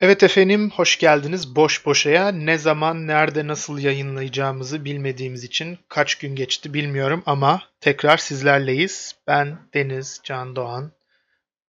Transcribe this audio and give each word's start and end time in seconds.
Evet 0.00 0.22
efendim, 0.22 0.70
hoş 0.70 0.98
geldiniz 0.98 1.56
Boş 1.56 1.86
Boşa'ya. 1.86 2.28
Ne 2.28 2.58
zaman, 2.58 3.06
nerede, 3.06 3.46
nasıl 3.46 3.78
yayınlayacağımızı 3.78 4.84
bilmediğimiz 4.84 5.44
için 5.44 5.78
kaç 5.88 6.14
gün 6.14 6.36
geçti 6.36 6.74
bilmiyorum 6.74 7.22
ama 7.26 7.62
tekrar 7.80 8.16
sizlerleyiz. 8.16 9.16
Ben 9.26 9.58
Deniz 9.74 10.20
Can 10.24 10.56
Doğan. 10.56 10.92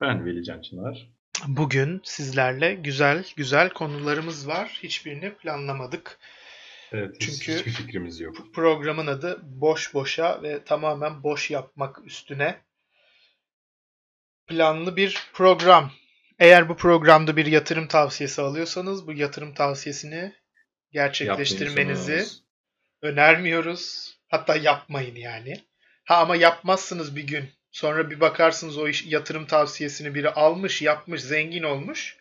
Ben 0.02 0.26
Veli 0.26 0.44
Can 0.44 0.62
Çınar. 0.62 1.10
Bugün 1.48 2.02
sizlerle 2.04 2.74
güzel 2.74 3.26
güzel 3.38 3.70
konularımız 3.70 4.48
var. 4.48 4.80
Hiçbirini 4.84 5.34
planlamadık. 5.34 6.20
Evet, 6.92 7.16
Çünkü 7.20 7.58
hiçbir 7.58 7.72
fikrimiz 7.72 8.20
yok. 8.20 8.38
Programın 8.54 9.08
adı 9.08 9.40
Boş 9.44 9.94
Boşa 9.94 10.44
ve 10.44 10.64
tamamen 10.64 11.24
boş 11.24 11.52
yapmak 11.52 12.06
üstüne 12.06 12.56
planlı 14.48 14.96
bir 14.96 15.18
program. 15.34 15.92
Eğer 16.40 16.70
bu 16.70 16.78
programda 16.78 17.38
bir 17.38 17.46
yatırım 17.46 17.88
tavsiyesi 17.88 18.42
alıyorsanız 18.42 19.08
bu 19.08 19.14
yatırım 19.14 19.54
tavsiyesini 19.54 20.34
gerçekleştirmenizi 20.92 22.26
önermiyoruz. 23.02 24.16
Hatta 24.28 24.56
yapmayın 24.56 25.16
yani. 25.16 25.64
Ha 26.04 26.18
ama 26.18 26.36
yapmazsınız 26.36 27.16
bir 27.16 27.28
gün. 27.28 27.50
Sonra 27.72 28.10
bir 28.10 28.20
bakarsınız 28.20 28.78
o 28.78 28.88
iş, 28.88 29.06
yatırım 29.06 29.46
tavsiyesini 29.46 30.16
biri 30.16 30.30
almış, 30.30 30.82
yapmış, 30.82 31.22
zengin 31.22 31.64
olmuş. 31.64 32.18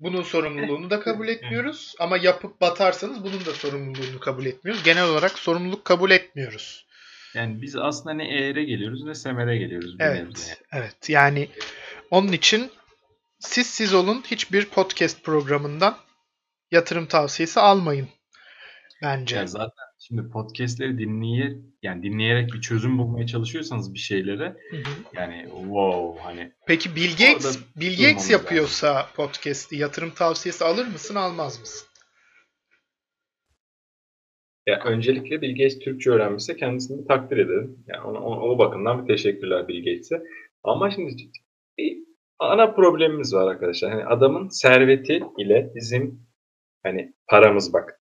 Bunun 0.00 0.22
sorumluluğunu 0.22 0.90
da 0.90 1.00
kabul 1.00 1.28
etmiyoruz. 1.28 1.94
Ama 1.98 2.16
yapıp 2.16 2.60
batarsanız 2.60 3.24
bunun 3.24 3.44
da 3.44 3.54
sorumluluğunu 3.54 4.20
kabul 4.20 4.46
etmiyoruz. 4.46 4.84
Genel 4.84 5.04
olarak 5.04 5.38
sorumluluk 5.38 5.84
kabul 5.84 6.10
etmiyoruz. 6.10 6.86
Yani 7.34 7.62
biz 7.62 7.76
aslında 7.76 8.14
ne 8.14 8.38
eğre 8.38 8.64
geliyoruz 8.64 9.04
ne 9.04 9.14
semere 9.14 9.58
geliyoruz. 9.58 9.96
Evet, 10.00 10.62
evet. 10.72 11.08
Yani 11.08 11.48
onun 12.10 12.32
için 12.32 12.70
siz 13.42 13.66
siz 13.66 13.94
olun 13.94 14.22
hiçbir 14.26 14.64
podcast 14.64 15.24
programından 15.24 15.96
yatırım 16.70 17.06
tavsiyesi 17.06 17.60
almayın 17.60 18.08
bence. 19.02 19.36
Ya 19.36 19.46
zaten 19.46 19.86
şimdi 19.98 20.30
podcastleri 20.30 20.98
dinleye 20.98 21.58
yani 21.82 22.02
dinleyerek 22.02 22.52
bir 22.52 22.60
çözüm 22.60 22.98
bulmaya 22.98 23.26
çalışıyorsanız 23.26 23.94
bir 23.94 23.98
şeylere 23.98 24.56
hı 24.70 24.76
hı. 24.76 24.90
yani 25.14 25.48
wow 25.48 26.22
hani 26.22 26.52
Peki 26.66 26.96
Bill 26.96 27.10
Gates 27.10 27.58
Bill 27.76 28.02
Gates 28.02 28.30
yapıyorsa 28.30 28.94
lazım. 28.94 29.10
podcast'i 29.16 29.76
yatırım 29.76 30.10
tavsiyesi 30.10 30.64
alır 30.64 30.86
mısın 30.86 31.14
almaz 31.14 31.60
mısın? 31.60 31.88
Ya 34.66 34.80
öncelikle 34.84 35.42
Bill 35.42 35.50
Gates 35.50 35.78
Türkçe 35.78 36.10
öğrenmişse 36.10 36.56
kendisini 36.56 37.06
takdir 37.06 37.36
ederim. 37.36 37.84
Yani 37.86 38.02
ona, 38.02 38.18
o, 38.18 38.50
o 38.50 38.58
bakımdan 38.58 39.02
bir 39.02 39.14
teşekkürler 39.14 39.68
Bill 39.68 39.84
Gates'e. 39.84 40.22
Ama 40.62 40.90
şimdi 40.90 41.16
ana 42.42 42.74
problemimiz 42.74 43.34
var 43.34 43.50
arkadaşlar. 43.50 43.90
Hani 43.90 44.04
adamın 44.04 44.48
serveti 44.48 45.22
ile 45.38 45.72
bizim 45.74 46.26
hani 46.82 47.14
paramız 47.28 47.72
bak. 47.72 48.00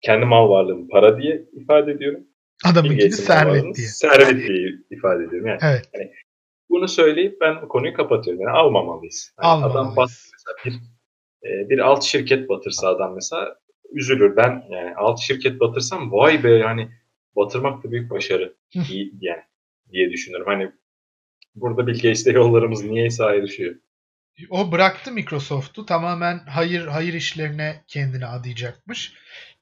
Kendi 0.00 0.26
mal 0.26 0.48
varlığımı 0.48 0.88
para 0.88 1.18
diye 1.18 1.44
ifade 1.52 1.92
ediyorum. 1.92 2.20
Adamınkini 2.64 3.12
servet 3.12 3.76
diye. 3.76 3.86
Servet 3.86 4.48
diye 4.48 4.68
ifade 4.90 5.24
ediyorum. 5.24 5.46
Yani, 5.46 5.58
evet. 5.62 5.88
Hani 5.94 6.12
bunu 6.70 6.88
söyleyip 6.88 7.40
ben 7.40 7.54
o 7.54 7.68
konuyu 7.68 7.94
kapatıyorum. 7.94 8.42
Yani 8.42 8.56
almamalıyız. 8.56 9.34
Yani 9.38 9.48
almamalıyız. 9.48 9.76
Adam 9.76 9.96
bat, 9.96 10.10
mesela 10.32 10.56
bir, 10.64 10.72
e, 11.48 11.68
bir 11.68 11.78
alt 11.78 12.02
şirket 12.02 12.48
batırsa 12.48 12.88
adam 12.88 13.14
mesela 13.14 13.56
üzülür. 13.92 14.36
Ben 14.36 14.64
yani 14.70 14.94
alt 14.96 15.20
şirket 15.20 15.60
batırsam 15.60 16.12
vay 16.12 16.44
be 16.44 16.50
yani 16.50 16.90
batırmak 17.36 17.84
da 17.84 17.90
büyük 17.90 18.10
başarı. 18.10 18.56
İyi, 18.90 19.12
yani 19.20 19.42
diye 19.92 20.10
düşünüyorum. 20.10 20.46
Hani 20.46 20.72
Burada 21.56 21.86
Bill 21.86 21.94
Gates'le 21.94 22.26
yollarımız 22.26 22.84
niyeyse 22.84 23.24
ayrışıyor. 23.24 23.74
O 24.50 24.72
bıraktı 24.72 25.12
Microsoft'u 25.12 25.86
tamamen 25.86 26.38
hayır 26.38 26.86
hayır 26.86 27.14
işlerine 27.14 27.84
kendini 27.86 28.26
adayacakmış. 28.26 29.12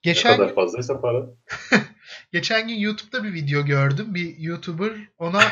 Geçen 0.03 0.33
ne 0.33 0.37
kadar 0.37 0.55
fazlaysa 0.55 1.01
para. 1.01 1.27
Geçen 2.33 2.69
gün 2.69 2.75
YouTube'da 2.75 3.25
bir 3.25 3.33
video 3.33 3.65
gördüm. 3.65 4.15
Bir 4.15 4.39
YouTuber 4.39 4.93
ona 5.19 5.43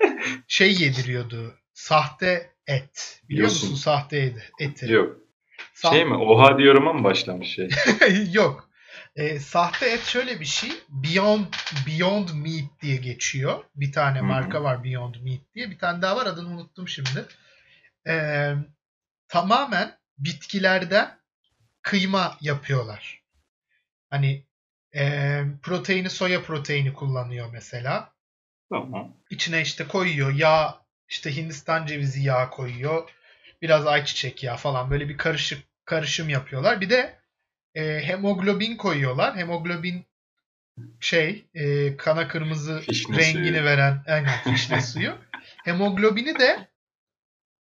şey 0.48 0.72
yediriyordu. 0.72 1.54
Sahte 1.72 2.50
et. 2.66 3.20
Biliyor 3.28 3.48
Diyorsun. 3.48 3.70
musun 3.70 3.82
sahte 3.82 4.18
eti? 4.18 4.42
eti. 4.58 4.92
Yok. 4.92 5.16
Sahte... 5.74 5.96
Şey 5.96 6.04
mi? 6.04 6.14
Oha 6.14 6.58
diyorum'a 6.58 6.92
mı 6.92 7.04
başlamış 7.04 7.48
şey? 7.48 7.68
Yok. 8.32 8.70
E, 9.16 9.38
sahte 9.38 9.90
et 9.90 10.04
şöyle 10.04 10.40
bir 10.40 10.44
şey. 10.44 10.70
Beyond 10.88 11.46
Beyond 11.86 12.28
Meat 12.28 12.80
diye 12.82 12.96
geçiyor. 12.96 13.64
Bir 13.74 13.92
tane 13.92 14.18
Hı-hı. 14.18 14.26
marka 14.26 14.62
var 14.62 14.84
Beyond 14.84 15.14
Meat 15.14 15.40
diye. 15.54 15.70
Bir 15.70 15.78
tane 15.78 16.02
daha 16.02 16.16
var 16.16 16.26
adını 16.26 16.48
unuttum 16.48 16.88
şimdi. 16.88 17.26
E, 18.06 18.54
tamamen 19.28 19.98
bitkilerden 20.18 21.18
kıyma 21.82 22.38
yapıyorlar. 22.40 23.22
Hani 24.10 24.46
e, 24.94 25.42
proteini 25.62 26.10
soya 26.10 26.42
proteini 26.42 26.94
kullanıyor 26.94 27.50
mesela. 27.52 28.12
Tamam. 28.70 29.16
İçine 29.30 29.62
işte 29.62 29.88
koyuyor 29.88 30.32
yağ 30.32 30.82
işte 31.08 31.36
Hindistan 31.36 31.86
cevizi 31.86 32.22
yağı 32.22 32.50
koyuyor. 32.50 33.10
Biraz 33.62 33.86
ayçiçek 33.86 34.44
yağı 34.44 34.56
falan 34.56 34.90
böyle 34.90 35.08
bir 35.08 35.16
karışık 35.16 35.64
karışım 35.84 36.28
yapıyorlar. 36.28 36.80
Bir 36.80 36.90
de 36.90 37.21
e, 37.74 38.00
hemoglobin 38.06 38.76
koyuyorlar. 38.76 39.36
Hemoglobin 39.36 40.04
şey 41.00 41.46
e, 41.54 41.96
kana 41.96 42.28
kırmızı 42.28 42.80
fişne 42.80 43.16
rengini 43.16 43.48
suyu. 43.48 43.64
veren 43.64 44.04
aynen 44.06 44.42
fişne 44.44 44.80
suyu. 44.82 45.18
Hemoglobini 45.64 46.38
de 46.38 46.68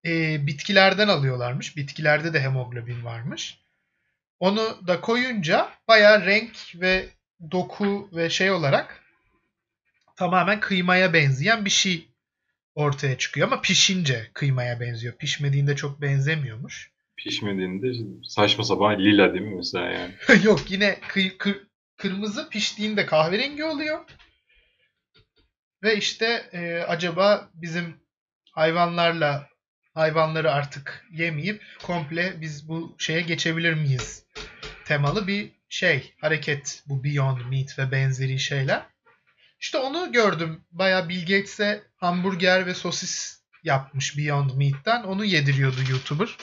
e, 0.05 0.47
bitkilerden 0.47 1.07
alıyorlarmış. 1.07 1.77
Bitkilerde 1.77 2.33
de 2.33 2.41
hemoglobin 2.41 3.05
varmış. 3.05 3.57
Onu 4.39 4.87
da 4.87 5.01
koyunca 5.01 5.69
baya 5.87 6.25
renk 6.25 6.51
ve 6.75 7.05
doku 7.51 8.09
ve 8.13 8.29
şey 8.29 8.51
olarak 8.51 9.03
tamamen 10.15 10.59
kıymaya 10.59 11.13
benzeyen 11.13 11.65
bir 11.65 11.69
şey 11.69 12.07
ortaya 12.75 13.17
çıkıyor. 13.17 13.47
Ama 13.47 13.61
pişince 13.61 14.31
kıymaya 14.33 14.79
benziyor. 14.79 15.17
Pişmediğinde 15.17 15.75
çok 15.75 16.01
benzemiyormuş 16.01 16.91
pişmediğinde 17.17 17.91
saçma 18.23 18.63
sapan 18.63 18.99
lila 18.99 19.33
değil 19.33 19.45
mi 19.45 19.55
mesela 19.55 19.85
yani? 19.85 20.13
Yok 20.43 20.71
yine 20.71 20.89
kı- 20.89 21.37
kı- 21.37 21.67
kırmızı 21.97 22.49
piştiğinde 22.49 23.05
kahverengi 23.05 23.63
oluyor. 23.63 24.05
Ve 25.83 25.97
işte 25.97 26.49
e, 26.51 26.79
acaba 26.87 27.49
bizim 27.53 27.95
hayvanlarla 28.51 29.49
hayvanları 29.93 30.51
artık 30.51 31.05
yemeyip 31.11 31.63
komple 31.83 32.41
biz 32.41 32.67
bu 32.69 32.95
şeye 32.99 33.21
geçebilir 33.21 33.73
miyiz? 33.73 34.25
Temalı 34.85 35.27
bir 35.27 35.51
şey, 35.69 36.13
hareket 36.21 36.83
bu 36.85 37.03
Beyond 37.03 37.37
Meat 37.49 37.79
ve 37.79 37.91
benzeri 37.91 38.39
şeyler. 38.39 38.85
İşte 39.59 39.77
onu 39.77 40.11
gördüm. 40.11 40.63
Baya 40.71 41.09
Bill 41.09 41.21
Gates'e 41.21 41.83
hamburger 41.95 42.65
ve 42.65 42.73
sosis 42.73 43.41
yapmış 43.63 44.17
Beyond 44.17 44.49
Meat'ten. 44.55 45.03
Onu 45.03 45.25
yediriyordu 45.25 45.79
YouTuber 45.89 46.37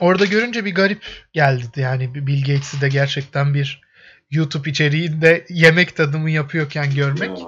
orada 0.00 0.24
görünce 0.24 0.64
bir 0.64 0.74
garip 0.74 1.02
geldi. 1.32 1.66
Yani 1.76 2.14
Bill 2.14 2.40
Gates'i 2.40 2.80
de 2.80 2.88
gerçekten 2.88 3.54
bir 3.54 3.82
YouTube 4.30 4.70
içeriğinde 4.70 5.44
yemek 5.48 5.96
tadımı 5.96 6.30
yapıyorken 6.30 6.94
görmek. 6.94 7.38
Ya. 7.38 7.46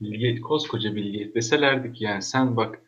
Bill 0.00 0.20
Gates, 0.20 0.40
koskoca 0.40 0.94
Bill 0.94 1.12
Gates 1.12 1.34
deselerdik 1.34 2.00
yani 2.00 2.22
sen 2.22 2.56
bak 2.56 2.78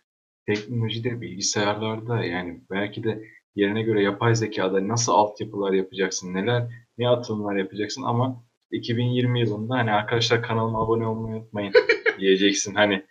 teknolojide, 0.46 1.20
bilgisayarlarda 1.20 2.24
yani 2.24 2.60
belki 2.70 3.04
de 3.04 3.24
yerine 3.54 3.82
göre 3.82 4.02
yapay 4.02 4.34
zekada 4.34 4.88
nasıl 4.88 5.12
altyapılar 5.12 5.72
yapacaksın, 5.72 6.34
neler, 6.34 6.86
ne 6.98 7.08
atılımlar 7.08 7.56
yapacaksın 7.56 8.02
ama 8.02 8.44
2020 8.70 9.40
yılında 9.40 9.74
hani 9.74 9.92
arkadaşlar 9.92 10.42
kanalıma 10.42 10.84
abone 10.84 11.06
olmayı 11.06 11.36
unutmayın 11.36 11.72
diyeceksin 12.18 12.74
hani 12.74 13.06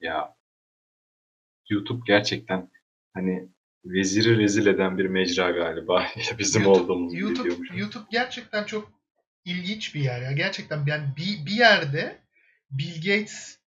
ya 0.00 0.34
YouTube 1.70 2.02
gerçekten 2.06 2.70
hani 3.14 3.48
veziri 3.84 4.38
rezil 4.38 4.66
eden 4.66 4.98
bir 4.98 5.06
mecra 5.06 5.50
galiba. 5.50 6.06
Bizim 6.38 6.62
YouTube, 6.62 6.82
olduğumuz 6.82 7.14
YouTube, 7.14 7.78
YouTube 7.78 8.04
gerçekten 8.10 8.64
çok 8.64 8.92
ilginç 9.44 9.94
bir 9.94 10.00
yer 10.00 10.22
ya. 10.22 10.32
Gerçekten 10.32 10.86
yani 10.86 11.04
bir, 11.16 11.46
bir 11.46 11.56
yerde 11.56 12.18
Bill 12.70 12.94
Gates 12.96 13.58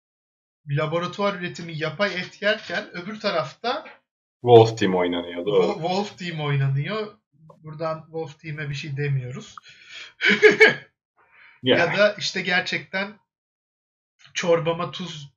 laboratuvar 0.70 1.36
üretimi 1.36 1.78
yapay 1.78 2.16
et 2.16 2.42
yerken 2.42 2.90
öbür 2.94 3.20
tarafta 3.20 3.86
Wolf 4.42 4.78
Team 4.78 4.96
oynanıyor. 4.96 5.46
Doğru. 5.46 5.74
Wolf 5.74 6.18
Team 6.18 6.42
oynanıyor. 6.42 7.18
Buradan 7.64 8.02
Wolf 8.02 8.40
Team'e 8.40 8.70
bir 8.70 8.76
şey 8.76 8.98
demiyoruz. 8.98 9.56
yeah. 11.64 11.80
Ya 11.80 11.98
da 11.98 12.14
işte 12.14 12.42
gerçekten 12.42 13.20
çorbama 14.34 14.92
tuz 14.92 15.34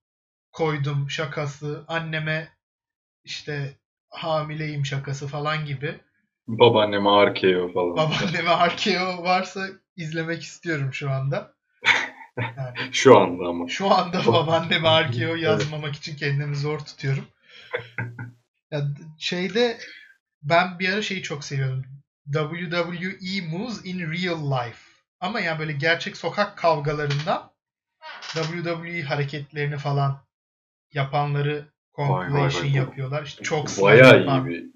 koydum 0.52 1.10
şakası. 1.10 1.84
Anneme 1.88 2.56
işte 3.25 3.76
hamileyim 4.10 4.86
şakası 4.86 5.26
falan 5.26 5.66
gibi. 5.66 6.00
Babaanneme 6.48 7.10
Arkeo 7.10 7.72
falan. 7.72 7.96
Babaanneme 7.96 8.50
Arkeo 8.50 9.22
varsa 9.22 9.66
izlemek 9.96 10.42
istiyorum 10.42 10.92
şu 10.92 11.10
anda. 11.10 11.54
Yani, 12.36 12.76
şu 12.92 13.18
anda 13.18 13.44
ama. 13.48 13.68
Şu 13.68 13.90
anda 13.90 14.26
babaanneme 14.26 14.88
Arkeo 14.88 15.34
yazmamak 15.34 15.96
için 15.96 16.16
kendimi 16.16 16.56
zor 16.56 16.78
tutuyorum. 16.78 17.24
Ya 18.72 18.82
şeyde 19.18 19.78
ben 20.42 20.78
bir 20.78 20.92
ara 20.92 21.02
şeyi 21.02 21.22
çok 21.22 21.44
seviyordum. 21.44 21.84
WWE 22.32 23.48
moves 23.50 23.84
in 23.84 23.98
real 23.98 24.52
life. 24.52 24.78
Ama 25.20 25.40
yani 25.40 25.58
böyle 25.58 25.72
gerçek 25.72 26.16
sokak 26.16 26.58
kavgalarında 26.58 27.50
WWE 28.22 29.02
hareketlerini 29.02 29.78
falan 29.78 30.22
yapanları 30.92 31.68
compilation 32.06 32.62
vay. 32.64 32.73
yapıyorlar. 32.73 33.23
İşte 33.23 33.43
çok 33.43 33.70
slam 33.70 33.85
Bayağı 33.85 34.19
yapan. 34.20 34.47
iyi 34.47 34.50
bir. 34.50 34.70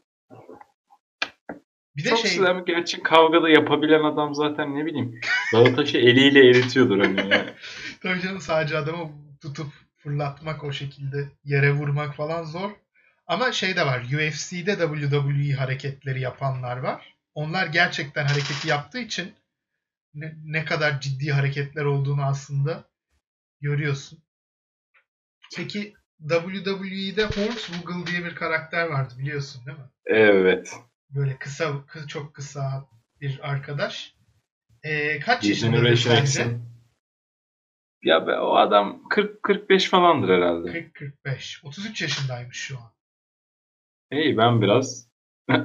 Bir 1.96 2.04
de 2.04 2.08
Çok 2.08 2.18
şey 2.18 2.30
slam 2.30 2.64
gerçek 2.64 3.04
kavgada 3.04 3.48
yapabilen 3.48 4.04
adam 4.04 4.34
zaten 4.34 4.74
ne 4.74 4.86
bileyim. 4.86 5.20
Dağı 5.52 5.76
taşı 5.76 5.98
eliyle 5.98 6.48
eritiyordur 6.48 6.98
hani 6.98 7.30
ya. 7.30 7.46
tabii 8.02 8.20
canım 8.20 8.40
sadece 8.40 8.78
adamı 8.78 9.12
tutup 9.42 9.72
fırlatmak 9.96 10.64
o 10.64 10.72
şekilde 10.72 11.28
yere 11.44 11.72
vurmak 11.72 12.16
falan 12.16 12.44
zor. 12.44 12.70
Ama 13.26 13.52
şey 13.52 13.76
de 13.76 13.86
var. 13.86 14.00
UFC'de 14.00 14.76
WWE 14.78 15.52
hareketleri 15.52 16.20
yapanlar 16.20 16.76
var. 16.76 17.14
Onlar 17.34 17.66
gerçekten 17.66 18.24
hareketi 18.26 18.68
yaptığı 18.68 18.98
için 18.98 19.32
ne, 20.14 20.34
ne 20.44 20.64
kadar 20.64 21.00
ciddi 21.00 21.30
hareketler 21.30 21.84
olduğunu 21.84 22.22
aslında 22.22 22.84
görüyorsun. 23.60 24.18
Peki 25.56 25.94
WWE'de 26.20 27.24
Hornswoggle 27.24 28.06
diye 28.12 28.24
bir 28.24 28.34
karakter 28.34 28.86
vardı 28.86 29.14
biliyorsun 29.18 29.66
değil 29.66 29.78
mi? 29.78 29.84
Evet. 30.06 30.72
Böyle 31.10 31.38
kısa, 31.38 31.64
kı- 31.64 32.06
çok 32.06 32.34
kısa 32.34 32.86
bir 33.20 33.50
arkadaş. 33.50 34.14
Ee, 34.82 35.20
kaç 35.20 35.42
Generation 35.60 36.24
sence? 36.24 36.56
Ya 38.02 38.26
be, 38.26 38.32
o 38.38 38.56
adam 38.56 39.02
40-45 39.10 39.88
falandır 39.88 40.28
herhalde. 40.28 40.70
40-45. 40.70 41.66
33 41.66 42.02
yaşındaymış 42.02 42.56
şu 42.56 42.78
an. 42.78 42.92
İyi 44.12 44.36
ben 44.36 44.62
biraz. 44.62 45.08
Ben 45.48 45.64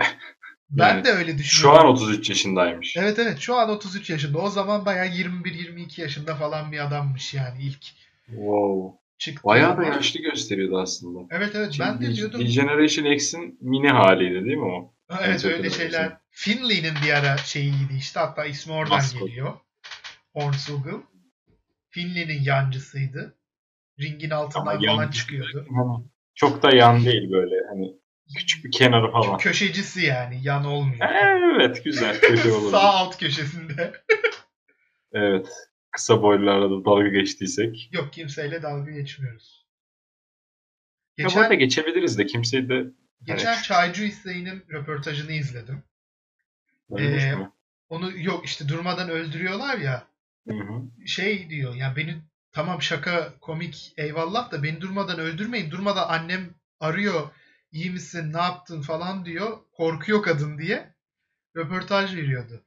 Yani 0.94 1.04
de 1.04 1.10
öyle 1.12 1.32
Şu 1.32 1.38
düşünüyorum. 1.38 1.80
an 1.80 1.88
33 1.88 2.30
yaşındaymış. 2.30 2.98
Evet 2.98 3.20
evet 3.20 3.40
şu 3.40 3.56
an 3.56 3.70
33 3.70 4.10
yaşında. 4.10 4.38
O 4.38 4.50
zaman 4.50 4.86
bayağı 4.86 5.08
21-22 5.08 6.02
yaşında 6.02 6.36
falan 6.36 6.72
bir 6.72 6.80
adammış 6.88 7.34
yani 7.34 7.64
ilk 7.64 7.86
Wow. 8.26 9.00
Çıktı. 9.20 9.42
Bayağı 9.44 9.78
da 9.78 9.84
yaşlı 9.84 10.20
gösteriyordu 10.20 10.80
aslında. 10.80 11.36
Evet 11.36 11.52
evet 11.56 11.74
Şimdi 11.74 11.90
ben 11.90 12.02
de 12.02 12.16
diyordum. 12.16 12.40
Degeneration 12.42 13.06
X'in 13.06 13.58
mini 13.62 13.90
haliydi 13.90 14.46
değil 14.46 14.58
mi 14.58 14.66
o? 14.66 14.94
Ha, 15.08 15.22
evet 15.26 15.46
öyle 15.46 15.70
şeyler. 15.70 16.08
şey. 16.08 16.16
Finley'nin 16.30 16.94
bir 17.06 17.14
ara 17.14 17.38
şeyiydi 17.38 17.94
işte. 17.98 18.20
Hatta 18.20 18.46
ismi 18.46 18.74
oradan 18.74 18.98
Maskot. 18.98 19.28
geliyor. 19.28 19.54
Hornswoggle. 20.34 20.92
Finley'nin 21.90 22.44
yancısıydı. 22.44 23.36
Ringin 24.00 24.30
altından 24.30 24.78
Ama 24.78 24.86
falan 24.86 25.12
çıkıyordu. 25.12 25.66
Hani 25.76 26.04
çok 26.36 26.64
da 26.64 26.76
yan 26.76 27.06
değil 27.06 27.32
böyle. 27.32 27.56
Hani 27.70 27.94
küçük 28.38 28.66
bir 28.66 28.72
kenarı 28.72 29.12
falan. 29.12 29.38
Köşecisi 29.38 30.06
yani 30.06 30.40
yan 30.44 30.66
olmuyor. 30.66 31.10
Evet 31.56 31.84
güzel. 31.84 32.20
Kötü 32.20 32.52
olur. 32.52 32.72
Sağ 32.72 32.80
alt 32.94 33.18
köşesinde. 33.18 33.94
Evet. 35.14 35.48
Kısa 35.92 36.22
boylularla 36.22 36.70
da 36.70 36.86
dalga 36.86 37.08
geçtiysek. 37.08 37.90
Yok 37.94 38.14
kimseyle 38.14 38.62
dalga 38.62 38.92
geçmiyoruz. 38.92 39.66
Ya 41.18 41.26
Geçen, 41.26 41.42
arada 41.42 41.54
geçebiliriz 41.54 42.18
de 42.18 42.26
kimseyi 42.26 42.70
de 42.70 42.86
geçen 43.24 43.62
Çaycı 43.62 44.08
Hüseyin'in 44.08 44.64
röportajını 44.70 45.32
izledim. 45.32 45.84
Ölmüş 46.92 47.24
Ee? 47.24 47.36
Onu 47.90 48.18
yok 48.18 48.46
işte 48.46 48.70
durmadan 48.70 49.10
öldürüyorlar 49.10 49.78
ya. 49.78 50.08
Hı 50.48 50.54
hı. 50.54 51.08
Şey 51.08 51.50
diyor 51.50 51.76
ya 51.76 51.96
beni 51.96 52.22
tamam 52.52 52.82
şaka 52.82 53.40
komik 53.40 53.94
eyvallah 53.98 54.52
da 54.52 54.64
beni 54.64 54.82
durmadan 54.82 55.20
öldürmeyin. 55.20 55.72
Durmadan 55.72 56.10
annem 56.10 56.56
arıyor 56.80 57.30
iyi 57.72 57.92
misin 57.92 58.34
ne 58.34 58.42
yaptın 58.42 58.82
falan 58.82 59.26
diyor. 59.26 59.58
Korkuyor 59.72 60.24
kadın 60.24 60.58
diye. 60.58 60.94
Röportaj 61.56 62.16
veriyordu. 62.16 62.64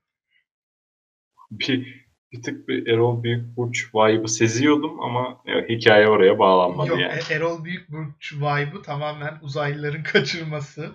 Bir, 1.50 2.01
bir 2.32 2.42
tık 2.42 2.68
bir 2.68 2.86
Erol 2.86 3.22
Büyükburç 3.22 3.94
vibe'ı 3.94 4.28
seziyordum 4.28 5.00
ama 5.00 5.42
ya, 5.46 5.64
hikaye 5.68 6.08
oraya 6.08 6.38
bağlanmadı 6.38 6.88
Yok 6.88 7.00
yani. 7.00 7.20
E- 7.30 7.34
Erol 7.34 7.64
Büyükburç 7.64 8.32
vibe'ı 8.32 8.82
tamamen 8.82 9.38
uzaylıların 9.42 10.02
kaçırması. 10.12 10.90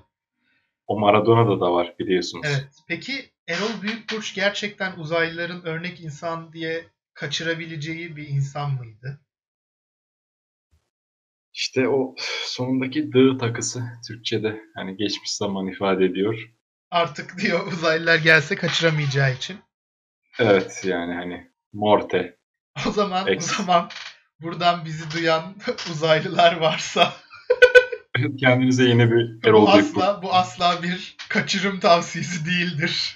O 0.87 0.99
Maradona'da 0.99 1.61
da 1.61 1.73
var 1.73 1.95
biliyorsunuz. 1.99 2.47
Evet. 2.49 2.67
Peki 2.87 3.31
Erol 3.47 3.81
Büyükburç 3.81 4.35
gerçekten 4.35 4.99
uzaylıların 4.99 5.65
örnek 5.65 6.01
insan 6.01 6.53
diye 6.53 6.85
kaçırabileceği 7.13 8.15
bir 8.15 8.27
insan 8.27 8.71
mıydı? 8.73 9.19
İşte 11.53 11.87
o 11.87 12.15
sonundaki 12.45 13.13
dı 13.13 13.37
takısı 13.37 13.83
Türkçe'de 14.07 14.61
hani 14.75 14.97
geçmiş 14.97 15.31
zaman 15.31 15.67
ifade 15.67 16.05
ediyor. 16.05 16.53
Artık 16.91 17.37
diyor 17.37 17.67
uzaylılar 17.67 18.17
gelse 18.17 18.55
kaçıramayacağı 18.55 19.33
için. 19.33 19.57
Evet 20.39 20.81
yani 20.85 21.13
hani 21.13 21.47
Morte. 21.73 22.37
O 22.87 22.91
zaman 22.91 23.27
Ex. 23.27 23.59
o 23.59 23.63
zaman 23.63 23.89
buradan 24.41 24.85
bizi 24.85 25.11
duyan 25.11 25.55
uzaylılar 25.91 26.57
varsa 26.57 27.13
Kendinize 28.39 28.83
yeni 28.83 29.11
bir 29.11 29.43
bu 29.43 29.47
Erol 29.49 29.73
Büyükburç. 29.73 30.03
asla 30.03 30.21
bu 30.23 30.33
asla 30.33 30.83
bir 30.83 31.15
kaçırım 31.29 31.79
tavsiyesi 31.79 32.45
değildir. 32.45 33.15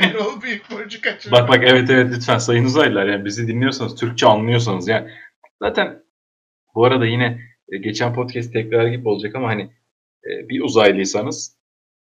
Erol 0.00 0.42
Büyükburç'u 0.42 1.00
kaçırma. 1.00 1.38
bak 1.38 1.48
bak 1.48 1.62
evet 1.62 1.90
evet 1.90 2.12
lütfen 2.14 2.38
sayın 2.38 2.64
uzaylılar 2.64 3.06
yani 3.06 3.24
bizi 3.24 3.48
dinliyorsanız 3.48 3.94
Türkçe 3.94 4.26
anlıyorsanız 4.26 4.88
yani 4.88 5.10
zaten 5.62 6.02
bu 6.74 6.84
arada 6.84 7.06
yine 7.06 7.40
e, 7.68 7.78
geçen 7.78 8.14
podcast 8.14 8.52
tekrar 8.52 8.86
gibi 8.86 9.08
olacak 9.08 9.34
ama 9.34 9.48
hani 9.48 9.62
e, 10.24 10.48
bir 10.48 10.60
uzaylıysanız 10.60 11.56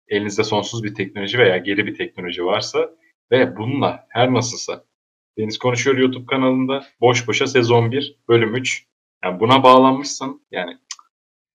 elinizde 0.08 0.44
sonsuz 0.44 0.84
bir 0.84 0.96
teknoloji 0.96 1.38
veya 1.38 1.58
geri 1.58 1.86
bir 1.86 1.96
teknoloji 1.96 2.46
varsa 2.46 2.90
ve 3.32 3.58
bununla 3.58 4.06
her 4.10 4.34
nasılsa 4.34 4.84
Deniz 5.38 5.58
Konuşuyor 5.58 5.98
YouTube 5.98 6.26
kanalında 6.26 6.86
boş 7.02 7.28
boşa 7.28 7.48
sezon 7.48 7.92
1 7.92 8.16
bölüm 8.28 8.56
3 8.56 8.86
yani 9.24 9.40
buna 9.40 9.64
bağlanmışsan 9.64 10.42
yani 10.52 10.78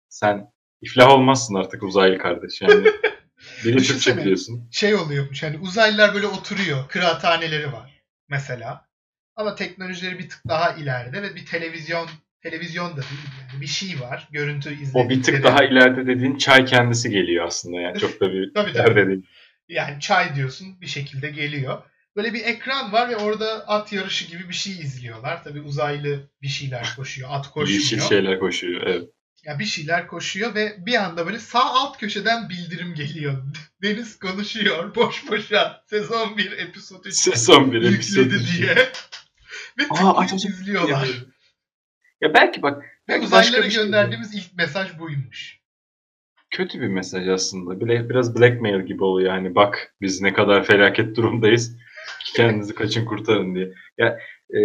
sen 0.08 0.52
iflah 0.80 1.10
olmazsın 1.10 1.54
artık 1.54 1.82
uzaylı 1.82 2.18
kardeş 2.18 2.62
yani. 2.62 2.86
Bir 3.64 3.74
de 3.74 3.82
Türkçe 3.82 4.16
biliyorsun. 4.16 4.68
şey 4.70 4.94
oluyormuş 4.94 5.42
hani 5.42 5.58
uzaylılar 5.58 6.14
böyle 6.14 6.26
oturuyor. 6.26 6.88
Kıraathaneleri 6.88 7.72
var 7.72 8.02
mesela. 8.28 8.88
Ama 9.36 9.54
teknolojileri 9.54 10.18
bir 10.18 10.28
tık 10.28 10.40
daha 10.48 10.72
ileride 10.74 11.22
ve 11.22 11.34
bir 11.34 11.46
televizyon 11.46 12.08
televizyon 12.42 12.92
da 12.92 12.96
değil 12.96 13.22
yani 13.52 13.60
bir 13.60 13.66
şey 13.66 14.00
var. 14.00 14.28
Görüntü 14.32 14.72
izledikleri. 14.74 15.06
O 15.06 15.08
bir 15.08 15.22
tık 15.22 15.44
daha 15.44 15.64
ileride 15.64 16.06
dediğin 16.06 16.36
çay 16.36 16.64
kendisi 16.64 17.10
geliyor 17.10 17.44
aslında 17.46 17.80
yani 17.80 17.98
çok 17.98 18.20
da 18.20 18.32
bir 18.32 18.52
Tabii, 18.54 18.72
tabii. 18.72 19.06
değil. 19.06 19.22
Yani 19.68 20.00
çay 20.00 20.34
diyorsun 20.34 20.80
bir 20.80 20.86
şekilde 20.86 21.30
geliyor. 21.30 21.82
Böyle 22.16 22.34
bir 22.34 22.44
ekran 22.44 22.92
var 22.92 23.08
ve 23.08 23.16
orada 23.16 23.68
at 23.68 23.92
yarışı 23.92 24.26
gibi 24.28 24.48
bir 24.48 24.54
şey 24.54 24.72
izliyorlar. 24.72 25.44
Tabii 25.44 25.60
uzaylı 25.60 26.30
bir 26.42 26.48
şeyler 26.48 26.92
koşuyor. 26.96 27.28
At 27.32 27.50
koşmuyor. 27.50 27.80
Yeşil 27.80 28.00
şeyler 28.00 28.38
koşuyor. 28.38 28.82
Evet. 28.86 29.08
Ya 29.44 29.58
bir 29.58 29.64
şeyler 29.64 30.06
koşuyor 30.06 30.54
ve 30.54 30.86
bir 30.86 30.94
anda 30.94 31.26
böyle 31.26 31.38
sağ 31.38 31.64
alt 31.64 31.98
köşeden 31.98 32.48
bildirim 32.48 32.94
geliyor. 32.94 33.42
Deniz 33.82 34.18
konuşuyor 34.18 34.94
boş 34.94 35.30
boşa 35.30 35.82
sezon 35.90 36.36
1 36.36 36.52
episod 36.52 37.04
3 37.04 37.14
Sezon 37.14 37.72
bir 37.72 37.82
episod 37.82 38.22
yükledi 38.22 38.42
üç. 38.42 38.56
diye. 38.58 38.74
Ve 39.78 39.84
Aa, 39.90 40.24
izliyorlar. 40.24 41.08
Ya 42.20 42.34
belki 42.34 42.62
bak 42.62 42.84
Ve 43.08 43.20
uzaylılara 43.20 43.70
şey. 43.70 43.82
gönderdiğimiz 43.82 44.34
ilk 44.34 44.54
mesaj 44.54 44.98
buymuş. 44.98 45.58
Kötü 46.54 46.80
bir 46.80 46.88
mesaj 46.88 47.28
aslında. 47.28 47.80
Bile, 47.80 48.08
biraz 48.08 48.38
blackmail 48.40 48.86
gibi 48.86 49.04
oluyor. 49.04 49.34
Yani 49.34 49.54
bak 49.54 49.94
biz 50.00 50.20
ne 50.20 50.32
kadar 50.32 50.64
felaket 50.64 51.16
durumdayız. 51.16 51.76
Kendinizi 52.36 52.74
kaçın 52.74 53.04
kurtarın 53.04 53.54
diye. 53.54 53.72
Ya 53.98 54.18
e, 54.56 54.60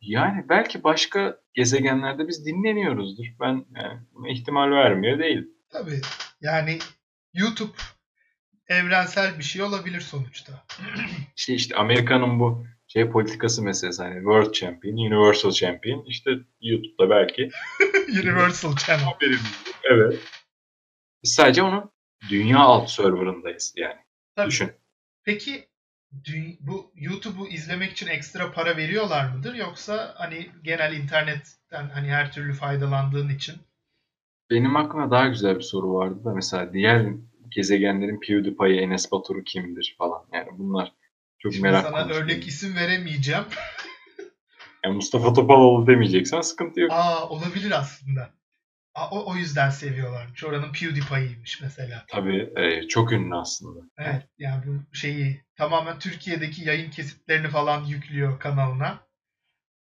yani 0.00 0.44
belki 0.48 0.84
başka 0.84 1.38
gezegenlerde 1.54 2.28
biz 2.28 2.46
dinleniyoruzdur. 2.46 3.24
Ben 3.40 3.64
yani, 3.76 4.00
buna 4.14 4.28
ihtimal 4.28 4.70
vermiyor 4.70 5.18
değil. 5.18 5.48
Tabii 5.72 6.00
yani 6.40 6.78
YouTube 7.34 7.76
evrensel 8.68 9.38
bir 9.38 9.44
şey 9.44 9.62
olabilir 9.62 10.00
sonuçta. 10.00 10.52
İşte 11.36 11.54
işte 11.54 11.76
Amerika'nın 11.76 12.40
bu 12.40 12.66
şey 12.86 13.10
politikası 13.10 13.62
meselesi 13.62 14.02
hani 14.02 14.14
World 14.14 14.52
Champion, 14.52 14.92
Universal 14.92 15.50
Champion 15.50 16.04
işte 16.06 16.30
YouTube'da 16.60 17.10
belki 17.10 17.50
Universal 18.22 18.76
Channel. 18.76 19.04
haberimiz. 19.04 19.62
Evet. 19.84 20.18
Biz 21.24 21.34
sadece 21.34 21.62
onun 21.62 21.90
dünya 22.30 22.58
alt 22.58 22.90
serverındayız 22.90 23.72
yani. 23.76 24.00
Tabii. 24.36 24.48
Düşün. 24.48 24.72
Peki 25.24 25.68
bu 26.60 26.92
YouTube'u 26.94 27.46
izlemek 27.46 27.92
için 27.92 28.06
ekstra 28.06 28.52
para 28.52 28.76
veriyorlar 28.76 29.32
mıdır 29.32 29.54
yoksa 29.54 30.14
hani 30.16 30.50
genel 30.62 30.96
internetten 30.96 31.88
hani 31.88 32.08
her 32.08 32.32
türlü 32.32 32.52
faydalandığın 32.52 33.28
için 33.28 33.54
Benim 34.50 34.76
aklıma 34.76 35.10
daha 35.10 35.26
güzel 35.26 35.56
bir 35.56 35.62
soru 35.62 35.94
vardı 35.94 36.24
da 36.24 36.34
mesela 36.34 36.72
diğer 36.72 37.06
gezegenlerin 37.50 38.20
PewDiePie, 38.20 38.82
Enes 38.82 39.12
Batur'u 39.12 39.44
kimdir 39.44 39.94
falan. 39.98 40.22
Yani 40.32 40.48
bunlar 40.58 40.92
çok 41.38 41.52
Şimdi 41.52 41.68
merak 41.68 41.82
sana 41.84 42.08
örnek 42.08 42.46
isim 42.46 42.76
veremeyeceğim. 42.76 43.44
Yani 44.84 44.94
Mustafa 44.94 45.32
Topaloğlu 45.32 45.86
demeyeceksen 45.86 46.40
sıkıntı 46.40 46.80
yok. 46.80 46.90
Aa 46.92 47.28
olabilir 47.28 47.70
aslında. 47.70 48.30
O, 48.94 49.30
o 49.30 49.36
yüzden 49.36 49.70
seviyorlarmış. 49.70 50.44
Oranın 50.44 50.72
PewDiePie'ymiş 50.72 51.60
mesela. 51.60 52.04
Tabii 52.08 52.52
e, 52.56 52.88
çok 52.88 53.12
ünlü 53.12 53.34
aslında. 53.34 53.80
Evet 53.98 54.28
yani 54.38 54.64
bu 54.66 54.94
şeyi 54.96 55.44
tamamen 55.56 55.98
Türkiye'deki 55.98 56.68
yayın 56.68 56.90
kesitlerini 56.90 57.48
falan 57.48 57.84
yüklüyor 57.84 58.40
kanalına. 58.40 59.06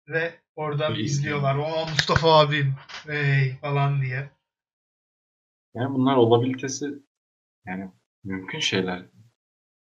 Ve 0.08 0.40
oradan 0.56 0.96
Ve 0.96 1.00
izliyorlar. 1.00 1.56
O 1.56 1.86
Mustafa 1.90 2.40
abim 2.40 2.76
hey 3.08 3.58
falan 3.58 4.02
diye. 4.02 4.30
Yani 5.74 5.94
bunlar 5.94 6.16
olabilitesi 6.16 6.86
yani 7.66 7.92
mümkün 8.24 8.60
şeyler. 8.60 9.06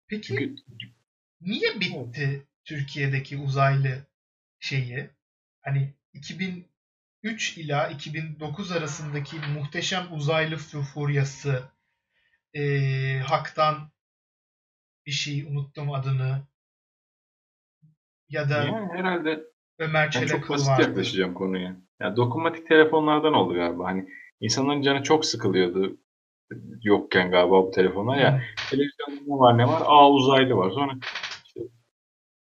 Peki 0.08 0.28
Çünkü 0.28 0.56
niye 1.42 1.80
bitti 1.80 2.48
Türkiye'deki 2.66 3.38
uzaylı 3.38 4.08
şeyi? 4.60 5.10
Hani 5.62 5.94
2003 7.24 7.58
ila 7.58 7.88
2009 7.88 8.72
arasındaki 8.72 9.36
muhteşem 9.58 10.04
uzaylı 10.12 10.56
fu- 10.56 10.82
furyası 10.82 11.64
eee, 12.54 13.20
Hak'tan 13.28 13.92
bir 15.06 15.12
şey 15.12 15.42
unuttum 15.44 15.92
adını 15.94 16.42
ya 18.30 18.50
da 18.50 18.64
yani 18.64 18.90
herhalde 18.94 19.44
Ömer 19.80 20.06
ben 20.06 20.10
çok 20.12 20.30
Çelakıl 20.30 20.54
basit 20.54 20.68
vardı. 20.68 20.82
yaklaşacağım 20.82 21.34
konuya. 21.34 21.76
Ya 22.00 22.16
dokunmatik 22.16 22.68
telefonlardan 22.68 23.34
oldu 23.34 23.54
galiba. 23.54 23.86
Hani 23.86 24.10
insanların 24.40 24.82
canı 24.82 25.04
çok 25.04 25.26
sıkılıyordu 25.26 25.98
yokken 26.84 27.32
galiba 27.32 27.64
bu 27.64 27.72
telefonlar. 27.72 28.18
Ya 28.18 28.32
Hmm. 28.34 28.42
televizyonda 28.70 29.22
ne 29.28 29.40
var 29.40 29.58
ne 29.58 29.68
var? 29.68 29.82
Aa 29.86 30.10
uzaylı 30.12 30.56
var. 30.56 30.72
Sonra 30.72 30.94
işte 31.46 31.60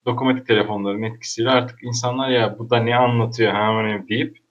dokunmatik 0.05 0.47
telefonların 0.47 1.03
etkisiyle 1.03 1.49
artık 1.49 1.83
insanlar 1.83 2.29
ya 2.29 2.59
bu 2.59 2.69
da 2.69 2.77
ne 2.77 2.95
anlatıyor 2.95 3.53
hemen 3.53 4.07
deyip 4.07 4.42